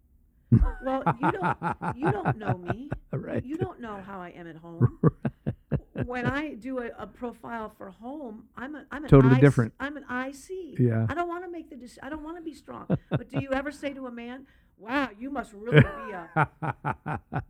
well, 0.83 1.03
you 1.21 1.31
don't 1.31 1.57
you 1.95 2.11
don't 2.11 2.37
know 2.37 2.57
me. 2.57 2.89
Right. 3.11 3.43
You 3.45 3.57
don't 3.57 3.79
know 3.81 4.01
how 4.05 4.19
I 4.19 4.29
am 4.29 4.47
at 4.47 4.55
home. 4.55 4.99
when 6.05 6.25
I 6.25 6.53
do 6.53 6.79
a, 6.79 6.89
a 6.97 7.05
profile 7.05 7.71
for 7.77 7.89
home, 7.91 8.45
I'm 8.55 8.75
a 8.75 8.85
I'm 8.91 9.03
an 9.03 9.09
Totally 9.09 9.35
IC 9.35 9.41
different. 9.41 9.73
I'm 9.79 9.97
an 9.97 10.05
IC. 10.09 10.79
Yeah. 10.79 11.05
I 11.09 11.13
don't 11.13 11.27
want 11.27 11.43
to 11.43 11.51
make 11.51 11.69
the 11.69 11.75
dec- 11.75 11.99
I 12.01 12.09
don't 12.09 12.23
want 12.23 12.37
to 12.37 12.43
be 12.43 12.53
strong. 12.53 12.87
but 13.09 13.29
do 13.29 13.39
you 13.41 13.51
ever 13.51 13.71
say 13.71 13.93
to 13.93 14.07
a 14.07 14.11
man, 14.11 14.47
"Wow, 14.77 15.09
you 15.17 15.29
must 15.29 15.53
really 15.53 15.91
be 15.91 16.11
a 16.11 16.29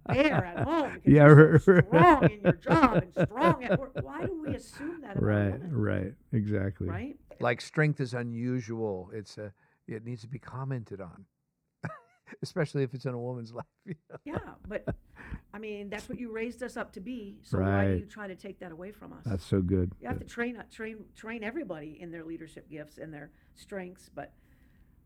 bear 0.07 0.43
at 0.45 0.59
home 0.59 0.99
because 1.03 1.13
Yeah, 1.13 1.27
you're 1.27 1.59
so 1.59 1.81
strong 1.87 2.29
in 2.29 2.41
your 2.41 2.55
job 2.55 3.01
and 3.01 3.13
strong 3.13 3.63
at 3.63 3.75
work"? 3.75 3.93
Why 3.99 4.25
do 4.25 4.39
we 4.39 4.53
assume 4.53 5.01
that 5.01 5.17
about 5.17 5.23
right, 5.23 5.49
women? 5.49 5.71
right, 5.71 6.13
exactly. 6.31 6.87
Right? 6.89 7.17
Like 7.39 7.61
strength 7.61 7.99
is 7.99 8.13
unusual. 8.13 9.09
It's 9.13 9.37
a, 9.37 9.53
it 9.87 10.03
needs 10.05 10.21
to 10.21 10.27
be 10.27 10.39
commented 10.39 11.01
on, 11.01 11.25
especially 12.41 12.83
if 12.83 12.93
it's 12.93 13.05
in 13.05 13.13
a 13.13 13.19
woman's 13.19 13.53
life. 13.53 13.65
Yeah, 14.25 14.37
but 14.67 14.87
I 15.53 15.59
mean 15.59 15.89
that's 15.89 16.09
what 16.09 16.19
you 16.19 16.31
raised 16.31 16.61
us 16.63 16.77
up 16.77 16.91
to 16.93 16.99
be. 17.01 17.37
So 17.43 17.59
why 17.59 17.85
do 17.85 17.91
Right. 17.91 17.99
you 17.99 18.05
try 18.05 18.27
to 18.27 18.35
take 18.35 18.59
that 18.59 18.71
away 18.71 18.91
from 18.91 19.13
us? 19.13 19.25
That's 19.25 19.45
so 19.45 19.61
good. 19.61 19.91
You 20.01 20.07
have 20.07 20.19
to 20.19 20.25
train 20.25 20.57
uh, 20.57 20.63
train 20.71 21.05
train 21.15 21.43
everybody 21.43 21.97
in 21.99 22.11
their 22.11 22.23
leadership 22.23 22.69
gifts 22.69 22.97
and 22.97 23.13
their 23.13 23.31
strengths, 23.55 24.09
but 24.13 24.33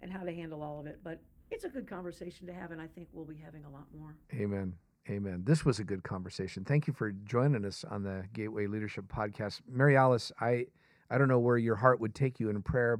and 0.01 0.11
how 0.11 0.23
to 0.23 0.33
handle 0.33 0.63
all 0.63 0.79
of 0.79 0.87
it. 0.87 0.99
But 1.03 1.21
it's 1.51 1.63
a 1.63 1.69
good 1.69 1.87
conversation 1.87 2.47
to 2.47 2.53
have, 2.53 2.71
and 2.71 2.81
I 2.81 2.87
think 2.87 3.09
we'll 3.13 3.25
be 3.25 3.37
having 3.43 3.65
a 3.65 3.69
lot 3.69 3.85
more. 3.97 4.15
Amen. 4.33 4.73
Amen. 5.09 5.43
This 5.45 5.65
was 5.65 5.79
a 5.79 5.83
good 5.83 6.03
conversation. 6.03 6.63
Thank 6.63 6.87
you 6.87 6.93
for 6.93 7.11
joining 7.11 7.65
us 7.65 7.83
on 7.89 8.03
the 8.03 8.23
Gateway 8.33 8.67
Leadership 8.67 9.05
Podcast. 9.07 9.61
Mary 9.67 9.97
Alice, 9.97 10.31
I, 10.39 10.67
I 11.09 11.17
don't 11.17 11.27
know 11.27 11.39
where 11.39 11.57
your 11.57 11.75
heart 11.75 11.99
would 11.99 12.13
take 12.15 12.39
you 12.39 12.49
in 12.49 12.61
prayer 12.61 12.99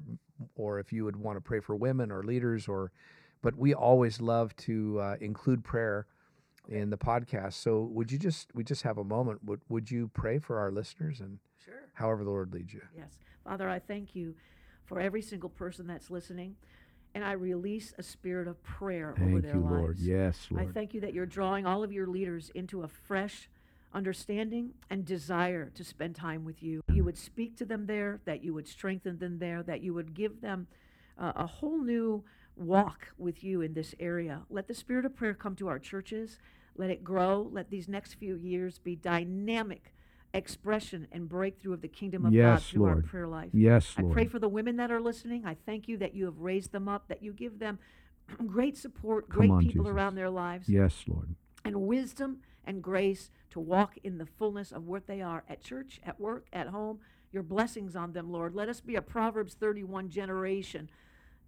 or 0.55 0.79
if 0.79 0.91
you 0.91 1.05
would 1.05 1.15
want 1.15 1.37
to 1.37 1.41
pray 1.41 1.59
for 1.59 1.75
women 1.75 2.11
or 2.11 2.23
leaders 2.23 2.67
or 2.67 2.91
but 3.43 3.55
we 3.55 3.73
always 3.73 4.21
love 4.21 4.55
to 4.55 4.99
uh, 4.99 5.15
include 5.19 5.63
prayer 5.63 6.05
in 6.67 6.89
the 6.91 6.97
podcast. 6.97 7.53
So 7.53 7.81
would 7.91 8.11
you 8.11 8.17
just 8.19 8.49
we 8.53 8.63
just 8.63 8.81
have 8.83 8.97
a 8.97 9.03
moment 9.03 9.43
would 9.43 9.61
would 9.69 9.89
you 9.89 10.09
pray 10.13 10.39
for 10.39 10.59
our 10.59 10.71
listeners 10.71 11.19
and 11.19 11.39
Sure. 11.63 11.73
however 11.93 12.23
the 12.23 12.29
Lord 12.31 12.53
leads 12.53 12.73
you? 12.73 12.81
Yes, 12.95 13.19
Father, 13.43 13.69
I 13.69 13.77
thank 13.79 14.15
you 14.15 14.35
for 14.85 14.99
every 14.99 15.21
single 15.21 15.49
person 15.49 15.85
that's 15.87 16.09
listening, 16.09 16.55
and 17.13 17.23
I 17.23 17.33
release 17.33 17.93
a 17.97 18.03
spirit 18.03 18.47
of 18.47 18.61
prayer 18.63 19.15
over 19.21 19.31
Thank 19.31 19.41
their 19.43 19.55
you, 19.55 19.61
lives. 19.61 19.75
Lord. 19.75 19.99
Yes, 19.99 20.47
Lord. 20.49 20.69
I 20.69 20.71
thank 20.71 20.93
you 20.93 21.01
that 21.01 21.13
you're 21.13 21.25
drawing 21.25 21.65
all 21.65 21.83
of 21.83 21.91
your 21.91 22.07
leaders 22.07 22.51
into 22.55 22.83
a 22.83 22.87
fresh 22.87 23.49
understanding 23.93 24.71
and 24.89 25.05
desire 25.05 25.69
to 25.75 25.83
spend 25.83 26.15
time 26.15 26.45
with 26.45 26.63
you. 26.63 26.81
You 26.91 27.03
would 27.03 27.17
speak 27.17 27.57
to 27.57 27.65
them 27.65 27.85
there, 27.85 28.21
that 28.25 28.43
you 28.43 28.53
would 28.53 28.67
strengthen 28.67 29.17
them 29.17 29.39
there, 29.39 29.63
that 29.63 29.81
you 29.81 29.93
would 29.93 30.13
give 30.13 30.41
them 30.41 30.67
uh, 31.17 31.33
a 31.35 31.45
whole 31.45 31.81
new 31.81 32.23
walk 32.55 33.07
with 33.17 33.43
you 33.43 33.61
in 33.61 33.73
this 33.73 33.93
area. 33.99 34.43
Let 34.49 34.67
the 34.67 34.73
spirit 34.73 35.05
of 35.05 35.15
prayer 35.15 35.33
come 35.33 35.55
to 35.57 35.67
our 35.67 35.79
churches. 35.79 36.39
Let 36.77 36.89
it 36.89 37.03
grow. 37.03 37.49
Let 37.51 37.69
these 37.69 37.89
next 37.89 38.13
few 38.13 38.37
years 38.37 38.79
be 38.79 38.95
dynamic 38.95 39.93
expression 40.33 41.07
and 41.11 41.27
breakthrough 41.27 41.73
of 41.73 41.81
the 41.81 41.87
kingdom 41.87 42.25
of 42.25 42.31
God 42.31 42.37
Yes, 42.37 42.69
through 42.69 42.85
our 42.85 42.93
Lord. 42.93 43.05
prayer 43.05 43.27
life. 43.27 43.49
yes, 43.53 43.93
I 43.97 44.01
Lord. 44.01 44.13
pray 44.13 44.25
for 44.25 44.39
the 44.39 44.47
women 44.49 44.77
that 44.77 44.91
are 44.91 45.01
listening. 45.01 45.45
I 45.45 45.55
thank 45.65 45.87
you 45.87 45.97
that 45.97 46.15
you 46.15 46.25
have 46.25 46.39
raised 46.39 46.71
them 46.71 46.87
up, 46.87 47.07
that 47.09 47.21
you 47.21 47.33
give 47.33 47.59
them 47.59 47.79
great 48.47 48.77
support, 48.77 49.29
Come 49.29 49.39
great 49.39 49.51
on, 49.51 49.61
people 49.63 49.83
Jesus. 49.85 49.95
around 49.95 50.15
their 50.15 50.29
lives, 50.29 50.69
yes, 50.69 51.03
Lord. 51.07 51.35
and 51.65 51.81
wisdom 51.81 52.37
and 52.65 52.81
grace 52.81 53.29
to 53.49 53.59
walk 53.59 53.97
in 54.03 54.17
the 54.17 54.25
fullness 54.25 54.71
of 54.71 54.87
what 54.87 55.07
they 55.07 55.21
are 55.21 55.43
at 55.49 55.61
church, 55.63 55.99
at 56.05 56.19
work, 56.19 56.45
at 56.53 56.67
home. 56.67 56.99
Your 57.33 57.43
blessings 57.43 57.95
on 57.95 58.13
them, 58.13 58.31
Lord. 58.31 58.53
Let 58.55 58.69
us 58.69 58.81
be 58.81 58.95
a 58.95 59.01
Proverbs 59.01 59.53
31 59.55 60.09
generation 60.09 60.89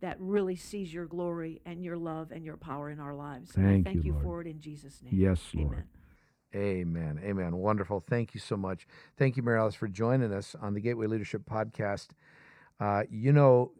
that 0.02 0.18
really 0.20 0.56
sees 0.56 0.94
your 0.94 1.06
glory 1.06 1.62
and 1.66 1.84
your 1.84 1.98
love 1.98 2.32
and 2.32 2.44
your 2.46 2.58
power 2.58 2.90
in 2.90 3.00
our 3.00 3.14
lives. 3.14 3.56
and 3.56 3.66
Thank 3.66 3.88
I 3.88 3.92
thank 3.92 4.06
you, 4.06 4.14
you, 4.16 4.20
for 4.22 4.42
it 4.42 4.48
in 4.48 4.60
Jesus' 4.60 5.02
name. 5.04 5.14
Yes, 5.18 5.42
Lord. 5.54 5.74
Amen. 5.74 5.84
Amen. 6.56 7.20
Amen. 7.24 7.56
Wonderful. 7.58 8.04
Thank 8.08 8.34
you 8.34 8.40
so 8.40 8.56
much. 8.56 8.88
Thank 9.18 9.36
you, 9.38 9.44
Mary 9.44 9.60
Alice, 9.60 9.76
for 9.76 9.88
joining 9.88 10.34
us 10.34 10.56
on 10.62 10.74
the 10.74 10.80
Gateway 10.80 11.08
Leadership 11.08 11.44
Podcast. 11.50 12.10
Uh, 12.80 13.04
you 13.10 13.32
know, 13.32 13.72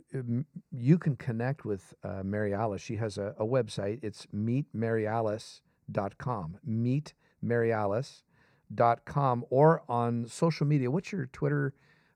you 0.72 0.98
can 0.98 1.16
connect 1.16 1.64
with 1.66 1.94
uh, 2.04 2.24
Mary 2.24 2.54
Alice. 2.54 2.82
She 2.82 2.96
has 2.98 3.18
a, 3.18 3.34
a 3.38 3.46
website. 3.46 4.00
It's 4.04 4.26
meetmaryalice.com. 4.34 6.58
Meetmaryalice.com 6.68 9.46
or 9.50 9.84
on 9.90 10.28
social 10.28 10.66
media. 10.66 10.90
What's 10.90 11.12
your 11.12 11.26
Twitter 11.28 11.74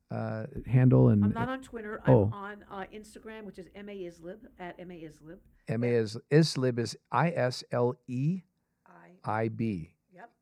uh, 0.09 0.45
handle? 0.65 1.09
And 1.09 1.25
I'm 1.25 1.33
not 1.33 1.49
on 1.49 1.61
Twitter. 1.61 2.01
Oh. 2.07 2.31
I'm 2.33 2.63
on 2.71 2.71
uh, 2.71 2.85
Instagram, 2.93 3.43
which 3.43 3.59
is 3.59 3.67
M 3.75 3.89
A 3.89 3.93
Isleib 3.93 4.37
at 4.59 4.75
M 4.79 4.89
A 4.91 4.95
Isleib. 4.95 5.39
M 5.67 5.83
A 5.83 6.05
Isleib 6.31 6.79
is 6.79 6.95
I 7.11 7.31
S 7.31 7.65
L 7.71 7.97
E 8.07 8.43
I 8.87 9.17
I 9.25 9.49
B. 9.49 9.91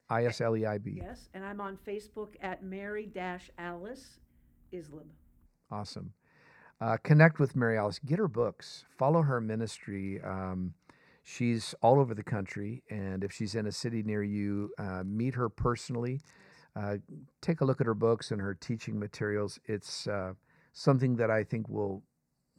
I 0.09 0.25
S 0.25 0.41
L 0.41 0.55
E 0.55 0.65
I 0.65 0.77
B. 0.77 1.01
Yes, 1.01 1.29
and 1.33 1.43
I'm 1.43 1.61
on 1.61 1.77
Facebook 1.87 2.29
at 2.41 2.63
Mary 2.63 3.05
Dash 3.07 3.49
Alice 3.57 4.19
Isleib. 4.73 5.07
Awesome. 5.71 6.13
Uh, 6.79 6.97
connect 7.03 7.39
with 7.39 7.55
Mary 7.55 7.77
Alice. 7.77 7.99
Get 8.05 8.19
her 8.19 8.27
books. 8.27 8.85
Follow 8.97 9.21
her 9.21 9.39
ministry. 9.41 10.21
Um, 10.21 10.73
she's 11.23 11.73
all 11.81 11.99
over 11.99 12.13
the 12.13 12.23
country, 12.23 12.83
and 12.89 13.23
if 13.23 13.31
she's 13.31 13.55
in 13.55 13.65
a 13.65 13.71
city 13.71 14.03
near 14.03 14.23
you, 14.23 14.71
uh, 14.77 15.03
meet 15.05 15.35
her 15.35 15.49
personally. 15.49 16.21
Uh, 16.75 16.97
take 17.41 17.61
a 17.61 17.65
look 17.65 17.79
at 17.79 17.87
her 17.87 17.93
books 17.93 18.31
and 18.31 18.41
her 18.41 18.53
teaching 18.53 18.99
materials. 18.99 19.59
It's 19.65 20.07
uh, 20.07 20.33
something 20.73 21.15
that 21.15 21.31
I 21.31 21.43
think 21.43 21.69
will 21.69 22.03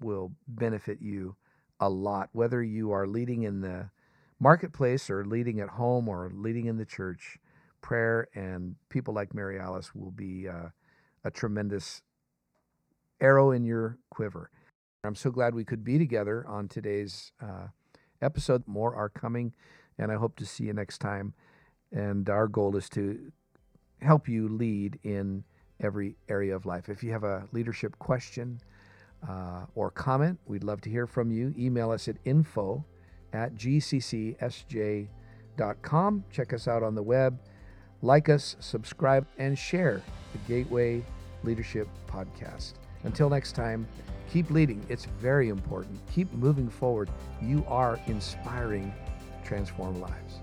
will 0.00 0.32
benefit 0.48 1.00
you 1.00 1.36
a 1.80 1.88
lot, 1.88 2.30
whether 2.32 2.62
you 2.62 2.90
are 2.92 3.06
leading 3.06 3.42
in 3.42 3.60
the 3.60 3.90
marketplace 4.38 5.08
or 5.10 5.24
leading 5.24 5.60
at 5.60 5.70
home 5.70 6.08
or 6.08 6.30
leading 6.34 6.66
in 6.66 6.76
the 6.76 6.84
church. 6.84 7.38
Prayer 7.80 8.28
and 8.34 8.76
people 8.88 9.14
like 9.14 9.34
Mary 9.34 9.58
Alice 9.58 9.94
will 9.94 10.10
be 10.10 10.48
uh, 10.48 10.68
a 11.24 11.30
tremendous 11.30 12.02
arrow 13.20 13.50
in 13.50 13.64
your 13.64 13.98
quiver. 14.10 14.50
I'm 15.04 15.14
so 15.14 15.30
glad 15.30 15.54
we 15.54 15.64
could 15.64 15.84
be 15.84 15.98
together 15.98 16.44
on 16.48 16.68
today's 16.68 17.32
uh, 17.40 17.68
episode. 18.20 18.66
More 18.66 18.94
are 18.94 19.08
coming, 19.08 19.54
and 19.98 20.10
I 20.10 20.16
hope 20.16 20.36
to 20.36 20.46
see 20.46 20.64
you 20.64 20.72
next 20.72 20.98
time. 20.98 21.34
And 21.92 22.28
our 22.28 22.48
goal 22.48 22.76
is 22.76 22.88
to 22.90 23.30
help 24.02 24.28
you 24.28 24.48
lead 24.48 24.98
in 25.04 25.44
every 25.80 26.16
area 26.28 26.56
of 26.56 26.66
life. 26.66 26.88
If 26.88 27.04
you 27.04 27.12
have 27.12 27.24
a 27.24 27.46
leadership 27.52 27.98
question 27.98 28.60
uh, 29.28 29.66
or 29.76 29.90
comment, 29.92 30.40
we'd 30.46 30.64
love 30.64 30.80
to 30.82 30.90
hear 30.90 31.06
from 31.06 31.30
you. 31.30 31.54
Email 31.56 31.92
us 31.92 32.08
at 32.08 32.16
info 32.24 32.84
at 33.32 33.54
gccsj.com. 33.54 35.14
Check 36.30 36.52
us 36.52 36.68
out 36.68 36.82
on 36.82 36.94
the 36.94 37.02
web. 37.02 37.38
Like 38.02 38.28
us, 38.28 38.56
subscribe, 38.60 39.26
and 39.38 39.58
share 39.58 40.02
the 40.32 40.38
Gateway 40.46 41.02
Leadership 41.42 41.88
Podcast. 42.06 42.74
Until 43.04 43.30
next 43.30 43.52
time, 43.52 43.86
keep 44.30 44.50
leading. 44.50 44.84
It's 44.88 45.06
very 45.06 45.48
important. 45.48 45.98
Keep 46.12 46.32
moving 46.32 46.68
forward. 46.68 47.08
You 47.40 47.64
are 47.68 47.98
inspiring 48.06 48.92
transform 49.44 50.00
lives. 50.00 50.40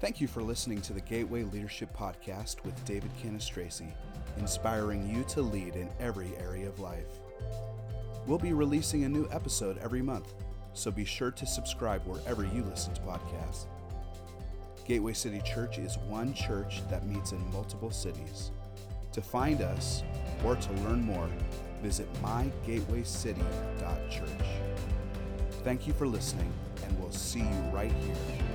Thank 0.00 0.20
you 0.20 0.28
for 0.28 0.44
listening 0.44 0.80
to 0.82 0.92
the 0.92 1.00
Gateway 1.00 1.42
Leadership 1.42 1.88
Podcast 1.96 2.62
with 2.64 2.84
David 2.84 3.10
Cannistraci, 3.20 3.92
inspiring 4.36 5.12
you 5.12 5.24
to 5.24 5.42
lead 5.42 5.74
in 5.74 5.88
every 5.98 6.30
area 6.38 6.68
of 6.68 6.78
life. 6.78 7.18
We'll 8.24 8.38
be 8.38 8.52
releasing 8.52 9.02
a 9.02 9.08
new 9.08 9.28
episode 9.32 9.76
every 9.78 10.00
month, 10.00 10.34
so 10.72 10.92
be 10.92 11.04
sure 11.04 11.32
to 11.32 11.44
subscribe 11.44 12.06
wherever 12.06 12.44
you 12.44 12.62
listen 12.62 12.94
to 12.94 13.00
podcasts. 13.00 13.66
Gateway 14.86 15.14
City 15.14 15.42
Church 15.44 15.78
is 15.78 15.98
one 16.06 16.32
church 16.32 16.80
that 16.88 17.04
meets 17.04 17.32
in 17.32 17.52
multiple 17.52 17.90
cities. 17.90 18.52
To 19.10 19.20
find 19.20 19.62
us 19.62 20.04
or 20.44 20.54
to 20.54 20.72
learn 20.84 21.02
more, 21.02 21.28
visit 21.82 22.06
mygatewaycity.church. 22.22 24.46
Thank 25.64 25.88
you 25.88 25.92
for 25.92 26.06
listening, 26.06 26.52
and 26.84 26.96
we'll 27.00 27.10
see 27.10 27.40
you 27.40 27.70
right 27.72 27.90
here. 27.90 28.47